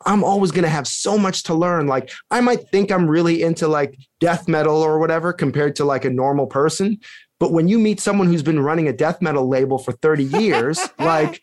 [0.05, 1.87] I'm always going to have so much to learn.
[1.87, 6.03] Like, I might think I'm really into like death metal or whatever compared to like
[6.03, 6.97] a normal person.
[7.39, 10.77] But when you meet someone who's been running a death metal label for 30 years,
[10.99, 11.39] like,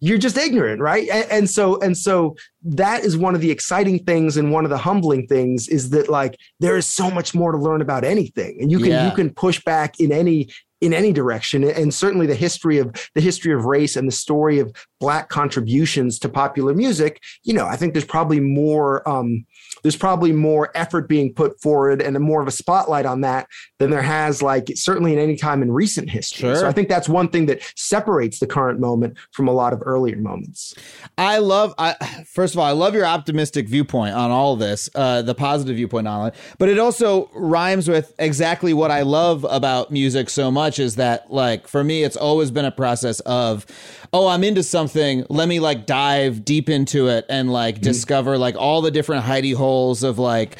[0.00, 1.08] you're just ignorant, right?
[1.10, 4.70] And, and so, and so that is one of the exciting things and one of
[4.70, 8.58] the humbling things is that like there is so much more to learn about anything,
[8.60, 9.04] and you can Yeah.
[9.06, 10.48] you can push back in any
[10.80, 14.58] in any direction and certainly the history of the history of race and the story
[14.58, 19.44] of black contributions to popular music you know i think there's probably more um
[19.82, 23.46] there's probably more effort being put forward and more of a spotlight on that
[23.78, 26.56] than there has like certainly in any time in recent history Sure.
[26.56, 29.80] so i think that's one thing that separates the current moment from a lot of
[29.84, 30.74] earlier moments
[31.18, 31.74] I love.
[31.78, 31.94] I
[32.26, 36.08] first of all, I love your optimistic viewpoint on all this, uh, the positive viewpoint
[36.08, 36.34] on it.
[36.58, 41.30] But it also rhymes with exactly what I love about music so much is that,
[41.30, 43.66] like, for me, it's always been a process of,
[44.12, 45.26] oh, I'm into something.
[45.28, 49.54] Let me like dive deep into it and like discover like all the different hidey
[49.54, 49.69] holes
[50.02, 50.56] of like.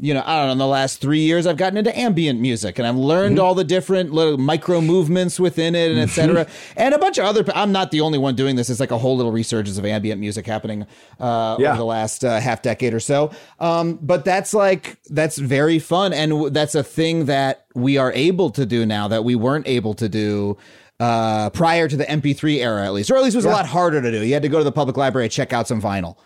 [0.00, 0.52] You know, I don't know.
[0.52, 3.62] In the last three years, I've gotten into ambient music, and I've learned all the
[3.62, 6.48] different little micro movements within it, and etc.
[6.76, 7.44] and a bunch of other.
[7.54, 8.68] I'm not the only one doing this.
[8.68, 10.84] It's like a whole little resurgence of ambient music happening
[11.20, 11.68] uh, Yeah.
[11.70, 13.30] over the last uh, half decade or so.
[13.60, 18.12] Um, but that's like that's very fun, and w- that's a thing that we are
[18.14, 20.56] able to do now that we weren't able to do
[20.98, 23.66] uh, prior to the MP3 era, at least, or at least it was a lot
[23.66, 24.26] harder to do.
[24.26, 26.16] You had to go to the public library and check out some vinyl.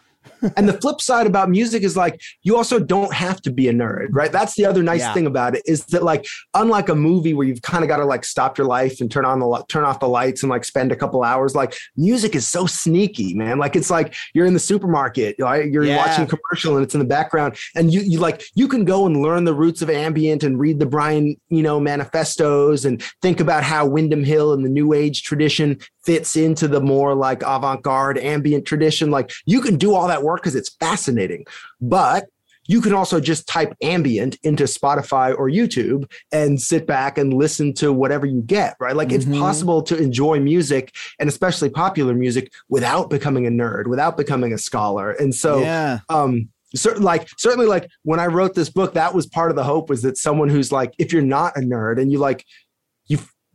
[0.56, 3.72] And the flip side about music is like you also don't have to be a
[3.72, 5.14] nerd right that's the other nice Yeah.
[5.14, 8.04] thing about it is that like unlike a movie where you've kind of got to
[8.04, 10.92] like stop your life and turn on the turn off the lights and like spend
[10.92, 14.60] a couple hours like music is so sneaky man like it's like you're in the
[14.60, 15.70] supermarket right?
[15.70, 15.96] you're Yeah.
[15.96, 19.06] watching a commercial and it's in the background and you you like you can go
[19.06, 23.40] and learn the roots of ambient and read the Brian you know manifestos and think
[23.40, 28.16] about how Windham Hill and the new age tradition fits into the more like avant-garde
[28.16, 31.44] ambient tradition like you can do all that work because it's fascinating
[31.82, 32.24] but
[32.66, 37.72] you can also just type ambient into Spotify or YouTube and sit back and listen
[37.80, 38.94] to whatever you get, right?
[38.94, 39.14] Like Mhm.
[39.14, 44.52] it's possible to enjoy music and especially popular music without becoming a nerd, without becoming
[44.52, 45.12] a scholar.
[45.12, 49.26] And so yeah, um certain like certainly like when i wrote this book that was
[49.26, 52.12] part of the hope was that someone who's like if you're not a nerd and
[52.12, 52.44] you like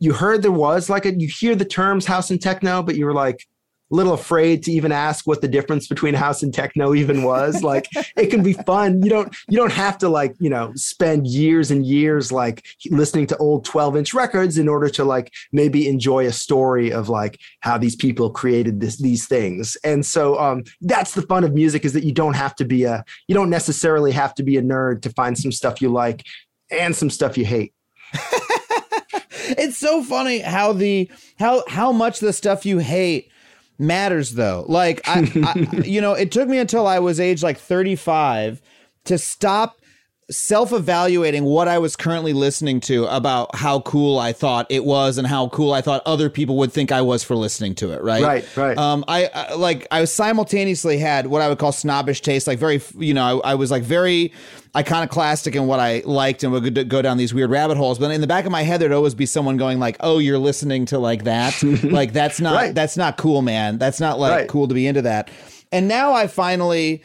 [0.03, 3.05] you heard there was like a you hear the terms house and techno but you
[3.05, 3.47] were like
[3.91, 7.61] a little afraid to even ask what the difference between house and techno even was.
[7.71, 7.87] like
[8.17, 9.01] it can be fun.
[9.03, 13.27] You don't you don't have to like, you know, spend years and years like listening
[13.27, 17.39] to old 12 inch records in order to like maybe enjoy a story of like
[17.59, 19.77] how these people created this these things.
[19.83, 22.83] And so um that's the fun of music is that you don't have to be
[22.83, 26.23] a you don't necessarily have to be a nerd to find some stuff you like
[26.71, 27.73] and some stuff you hate.
[29.57, 33.31] It's so funny how the how how much the stuff you hate
[33.79, 34.65] matters though.
[34.67, 38.61] Like I, I you know, it took me until I was age like 35
[39.05, 39.79] to stop
[40.29, 45.27] self-evaluating what I was currently listening to about how cool I thought it was and
[45.27, 48.23] how cool I thought other people would think I was for listening to it, right?
[48.23, 48.77] Right, right.
[48.77, 52.81] Um I, I like I simultaneously had what I would call snobbish taste, like very
[52.97, 54.31] you know, I, I was like very
[54.75, 57.99] iconoclastic in what I liked and would go down these weird rabbit holes.
[57.99, 60.39] But in the back of my head, there'd always be someone going like, "Oh, you're
[60.39, 61.61] listening to like that?
[61.83, 62.75] like that's not Right.
[62.75, 63.77] that's not cool, man.
[63.77, 64.47] That's not like Right.
[64.49, 65.29] cool to be into that."
[65.71, 67.01] And now I finally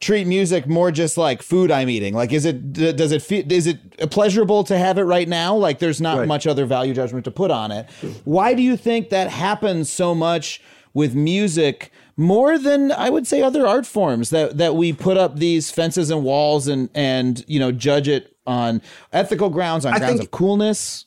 [0.00, 2.14] treat music more just like food I'm eating.
[2.14, 5.54] Like, is it does it feel is it pleasurable to have it right now?
[5.56, 6.28] Like, there's not Right.
[6.28, 7.88] much other value judgment to put on it.
[8.24, 10.60] Why do you think that happens so much
[10.92, 11.90] with music?
[12.16, 16.10] More than I would say other art forms that that we put up these fences
[16.10, 18.82] and walls and and you know judge it on
[19.12, 21.06] ethical grounds on I grounds think- of coolness.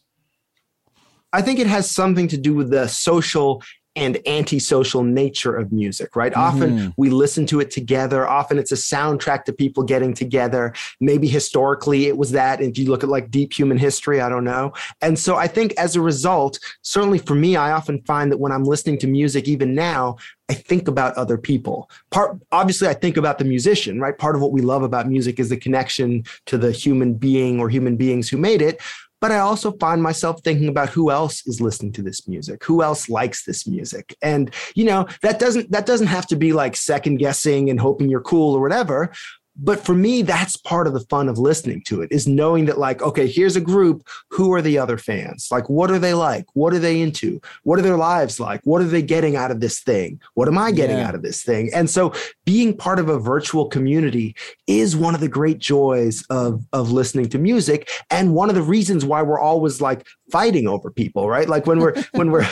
[1.33, 3.61] I think it has something to do with the social
[3.97, 6.33] and antisocial nature of music, right?
[6.35, 6.89] Often mm-hmm.
[6.97, 8.27] we listen to it together.
[8.27, 10.73] Often it's a soundtrack to people getting together.
[11.01, 12.61] Maybe historically it was that.
[12.61, 14.71] If you look at like deep human history, I don't know.
[15.01, 18.51] And so I think as a result, certainly for me, I often find that when
[18.51, 20.17] I'm listening to music, even now,
[20.49, 21.89] I think about other people.
[22.11, 24.17] Part obviously I think about the musician, right?
[24.17, 27.67] Part of what we love about music is the connection to the human being or
[27.67, 28.79] human beings who made it.
[29.19, 32.83] But I also find myself thinking about who else is listening to this music, who
[32.83, 34.15] else likes this music.
[34.21, 38.09] And you know, that doesn't that doesn't have to be like second guessing and hoping
[38.09, 39.11] you're cool or whatever.
[39.59, 42.77] But for me, that's part of the fun of listening to it is knowing that,
[42.77, 44.07] like, okay, here's a group.
[44.29, 45.47] Who are the other fans?
[45.51, 46.45] Like, what are they like?
[46.53, 47.41] What are they into?
[47.63, 48.61] What are their lives like?
[48.65, 50.19] What are they getting out of this thing?
[50.35, 51.07] What am I getting Yeah.
[51.07, 51.71] out of this thing?
[51.73, 52.13] And so,
[52.45, 54.35] being part of a virtual community
[54.67, 57.89] is one of the great joys of, of listening to music.
[58.09, 61.47] And one of the reasons why we're always like fighting over people, right?
[61.49, 62.45] Like when we're, when we're,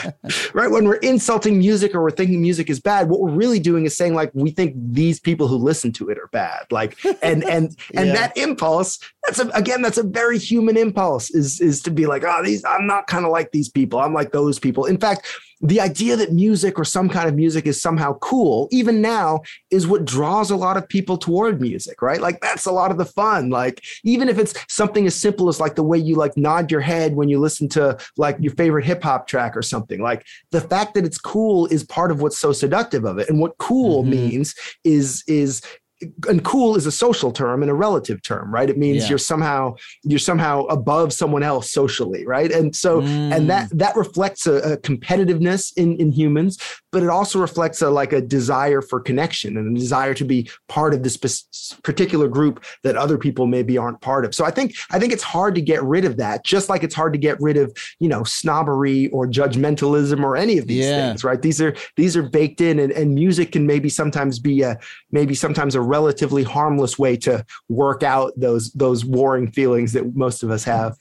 [0.54, 3.84] right, when we're insulting music or we're thinking music is bad, what we're really doing
[3.84, 6.66] is saying like, we think these people who listen to it are bad.
[6.70, 8.12] Like, and, and, and Yeah.
[8.12, 12.24] that impulse, that's a, again, that's a very human impulse is, is to be like,
[12.26, 13.98] oh, these, I'm not kind of like these people.
[13.98, 14.84] I'm like those people.
[14.86, 15.26] In fact,
[15.62, 19.40] the idea that music or some kind of music is somehow cool, even now,
[19.70, 22.20] is what draws a lot of people toward music, right?
[22.20, 23.48] Like that's a lot of the fun.
[23.48, 26.82] Like even if it's something as simple as like the way you like nod your
[26.82, 30.60] head when you listen to like your favorite hip hop track or something, like the
[30.60, 33.30] fact that it's cool is part of what's so seductive of it.
[33.30, 34.08] And what cool Mhm.
[34.08, 35.62] means is is
[36.28, 38.68] and cool is a social term and a relative term, right?
[38.68, 39.10] It means Yeah.
[39.10, 42.52] you're somehow you're somehow above someone else socially, right?
[42.52, 43.34] And so Mm.
[43.34, 46.58] and that that reflects a, a competitiveness in in humans
[46.92, 50.48] but it also reflects a like a desire for connection and a desire to be
[50.68, 51.16] part of this
[51.82, 55.22] particular group that other people maybe aren't part of so i think i think it's
[55.22, 57.70] hard to get rid of that just like it's hard to get rid of
[58.00, 61.08] you know snobbery or judgmentalism or any of these Yeah.
[61.08, 64.62] things right these are these are baked in and, and music can maybe sometimes be
[64.62, 64.78] a
[65.10, 70.42] maybe sometimes a relatively harmless way to work out those those warring feelings that most
[70.42, 70.96] of us have.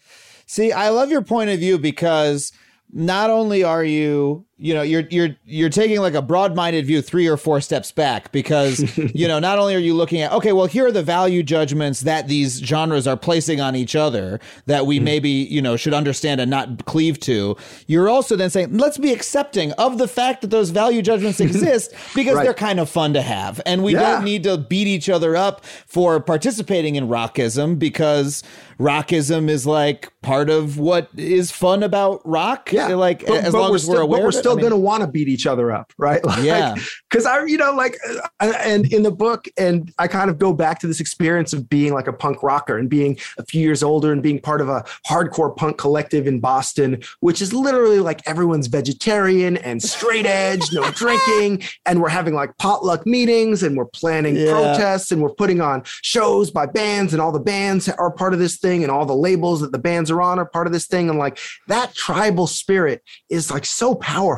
[0.45, 2.51] See, I love your point of view because
[2.93, 7.27] not only are you, you know, you're you're you're taking like a broad-minded view 3
[7.27, 8.79] or 4 steps back because,
[9.13, 12.01] you know, not only are you looking at okay, well here are the value judgments
[12.01, 15.05] that these genres are placing on each other that we mm-hmm.
[15.05, 17.57] maybe, you know, should understand and not cleave to.
[17.87, 21.93] You're also then saying, let's be accepting of the fact that those value judgments exist
[22.15, 22.43] because Right.
[22.45, 24.13] they're kind of fun to have and we Yeah.
[24.13, 28.41] don't need to beat each other up for participating in rockism because
[28.79, 32.71] rockism is like part of what is fun about rock.
[32.71, 34.51] yeah Like as long we're as we're still, aware, but we're of it.
[34.51, 36.23] still I mean, going to want to beat each other up, right?
[36.25, 36.75] Like, Yeah.
[37.09, 37.97] Because I, you know, like,
[38.39, 41.69] uh, and in the book, and I kind of go back to this experience of
[41.69, 44.69] being like a punk rocker and being a few years older and being part of
[44.69, 50.71] a hardcore punk collective in Boston, which is literally like everyone's vegetarian and straight edge,
[50.73, 54.51] no drinking, and we're having like potluck meetings and we're planning Yeah.
[54.51, 58.39] protests and we're putting on shows by bands and all the bands are part of
[58.39, 60.87] this thing and all the labels that the bands are on are part of this
[60.87, 61.37] thing and like
[61.67, 64.34] that tribal spirit is like so powerful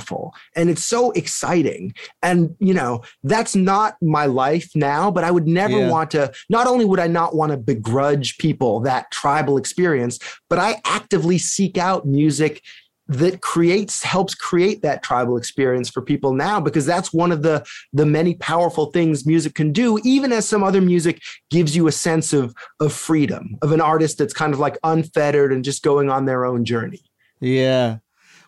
[0.55, 5.47] and it's so exciting and you know that's not my life now but i would
[5.47, 5.89] never Yeah.
[5.89, 10.19] want to not only would i not want to begrudge people that tribal experience
[10.49, 12.61] but i actively seek out music
[13.09, 17.65] that creates helps create that tribal experience for people now because that's one of the
[17.93, 21.91] the many powerful things music can do even as some other music gives you a
[21.91, 26.09] sense of of freedom of an artist that's kind of like unfettered and just going
[26.09, 27.01] on their own journey
[27.39, 27.99] Yeah.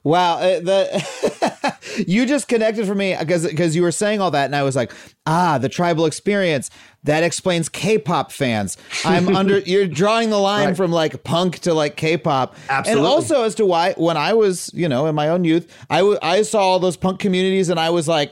[0.04, 0.36] Wow.
[0.38, 1.76] uh, The
[2.08, 4.76] you just connected for me because because you were saying all that, and I was
[4.76, 4.92] like,
[5.26, 6.70] ah, the tribal experience.
[7.06, 8.78] That explains K-pop fans.
[9.06, 9.60] I'm under.
[9.60, 10.78] You're drawing the line Right.
[10.78, 12.92] from like punk to like K-pop, Absolutely.
[13.06, 16.00] and also as to why when I was you know in my own youth, I
[16.00, 18.32] w- I saw all those punk communities, and I was like.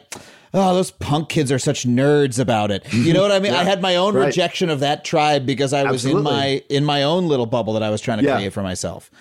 [0.54, 2.92] Oh, those punk kids are such nerds about it.
[2.94, 3.54] You know what I mean?
[3.54, 4.28] I had my own Right.
[4.28, 7.84] rejection of that tribe because I was in my in my own little bubble that
[7.84, 8.38] I was trying to Yeah.
[8.38, 9.12] create for myself.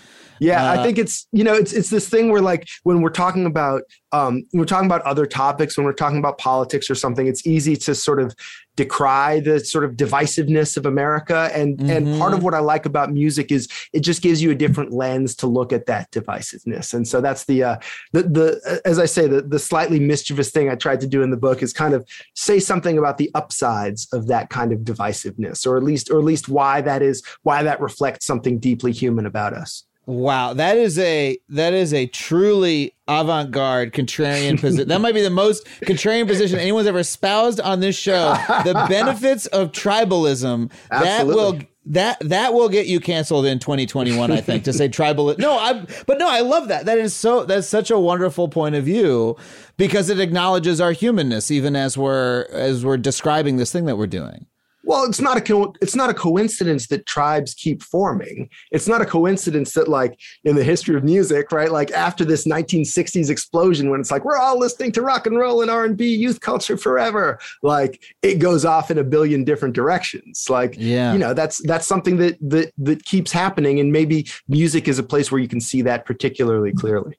[0.40, 3.10] Yeah, Uh, I think it's you know it's it's this thing where like when we're
[3.10, 3.82] talking about
[4.12, 7.76] um, we're talking about other topics when we're talking about politics or something, it's easy
[7.76, 8.34] to sort of
[8.76, 11.50] decry the sort of divisiveness of America.
[11.52, 14.54] And and part of what I like about music is it just gives you a
[14.54, 16.94] different lens to look at that divisiveness.
[16.94, 17.76] And so that's the uh,
[18.12, 21.30] the the as I say the the slightly mischievous thing I tried to do in
[21.30, 25.66] the book is kind of say something about the upsides of that kind of divisiveness
[25.66, 29.26] or at least or at least why that is why that reflects something deeply human
[29.26, 29.84] about us.
[30.06, 34.88] Wow, that is a that is a truly avant-garde contrarian position.
[34.88, 38.34] That might be the most contrarian position anyone's ever espoused on this show.
[38.64, 44.40] The benefits of tribalism that will that that will get you canceled in 2021 I
[44.40, 46.86] think to say tribal No, I but no, I love that.
[46.86, 49.36] That is so that's such a wonderful point of view
[49.76, 54.06] because it acknowledges our humanness even as we're as we're describing this thing that we're
[54.06, 54.46] doing.
[54.86, 58.48] Well, it's not a co- it's not a coincidence that tribes keep forming.
[58.70, 61.72] It's not a coincidence that like in the history of music, right?
[61.72, 65.60] Like after this 1960s explosion when it's like we're all listening to rock and roll
[65.60, 70.46] and R&B youth culture forever, like it goes off in a billion different directions.
[70.48, 71.12] Like Yeah.
[71.12, 75.02] you know, that's that's something that that that keeps happening and maybe music is a
[75.02, 77.18] place where you can see that particularly clearly.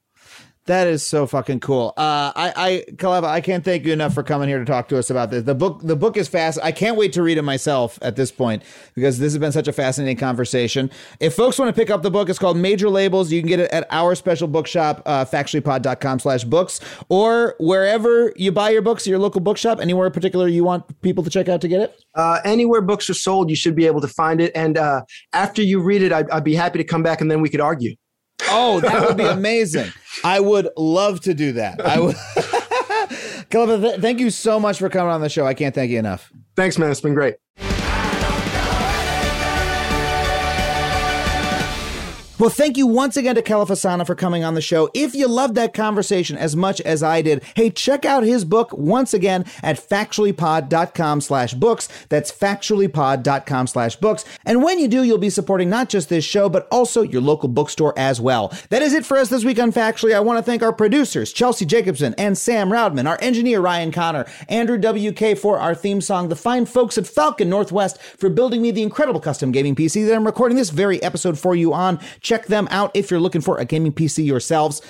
[0.67, 1.93] That is so fucking cool.
[1.95, 4.97] Uh, I, I, Kelefa, I can't thank you enough for coming here to talk to
[4.97, 5.43] us about this.
[5.43, 6.59] The book, the book is fast.
[6.61, 8.63] I can't wait to read it myself at this point
[8.93, 10.91] because this has been such a fascinating conversation.
[11.21, 13.31] If folks want to pick up the book, it's called Major Labels.
[13.31, 18.71] You can get it at our special bookshop, uh, slash books, or wherever you buy
[18.71, 21.69] your books, your local bookshop, anywhere in particular you want people to check out to
[21.69, 21.97] get it.
[22.13, 24.51] Uh, anywhere books are sold, you should be able to find it.
[24.53, 27.39] And uh, after you read it, I'd, I'd be happy to come back and then
[27.39, 27.95] we could argue.
[28.49, 29.91] Oh, that would be amazing.
[30.23, 31.85] I would love to do that.
[31.85, 32.15] I would.
[33.49, 35.45] Th- thank you so much for coming on the show.
[35.45, 36.31] I can't thank you enough.
[36.55, 36.91] Thanks, man.
[36.91, 37.35] It's been great.
[42.39, 44.91] Well, thank you once again to Kelefa Sanneh for coming on the show.
[44.93, 48.71] If you loved that conversation as much as I did, hey, check out his book
[48.73, 51.89] once again at factuallypod.com slash books.
[52.09, 54.23] That's factuallypod.com slash books.
[54.45, 57.49] And when you do, you'll be supporting not just this show, but also your local
[57.49, 58.53] bookstore as well.
[58.69, 60.13] That is it for us this week on Factually.
[60.13, 64.27] I want to thank our producers, Chelsea Jacobson and Sam Roudman, our engineer, Ryan Connor,
[64.47, 68.69] Andrew WK for our theme song, the fine folks at Falcon Northwest for building me
[68.69, 71.99] the incredible custom gaming PC that I'm recording this very episode for you on.
[72.27, 74.81] Check them out if you're looking for a gaming PC yourselves.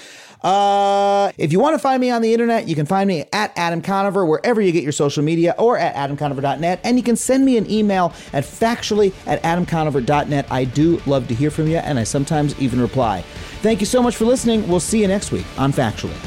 [0.41, 3.51] Uh, if you want to find me on the internet, you can find me at
[3.55, 6.79] Adam Conover wherever you get your social media or at adamconover.net.
[6.83, 10.51] And you can send me an email at factually at adamconover.net.
[10.51, 13.21] I do love to hear from you, and I sometimes even reply.
[13.61, 14.67] Thank you so much for listening.
[14.67, 16.17] We'll see you next week on Factually.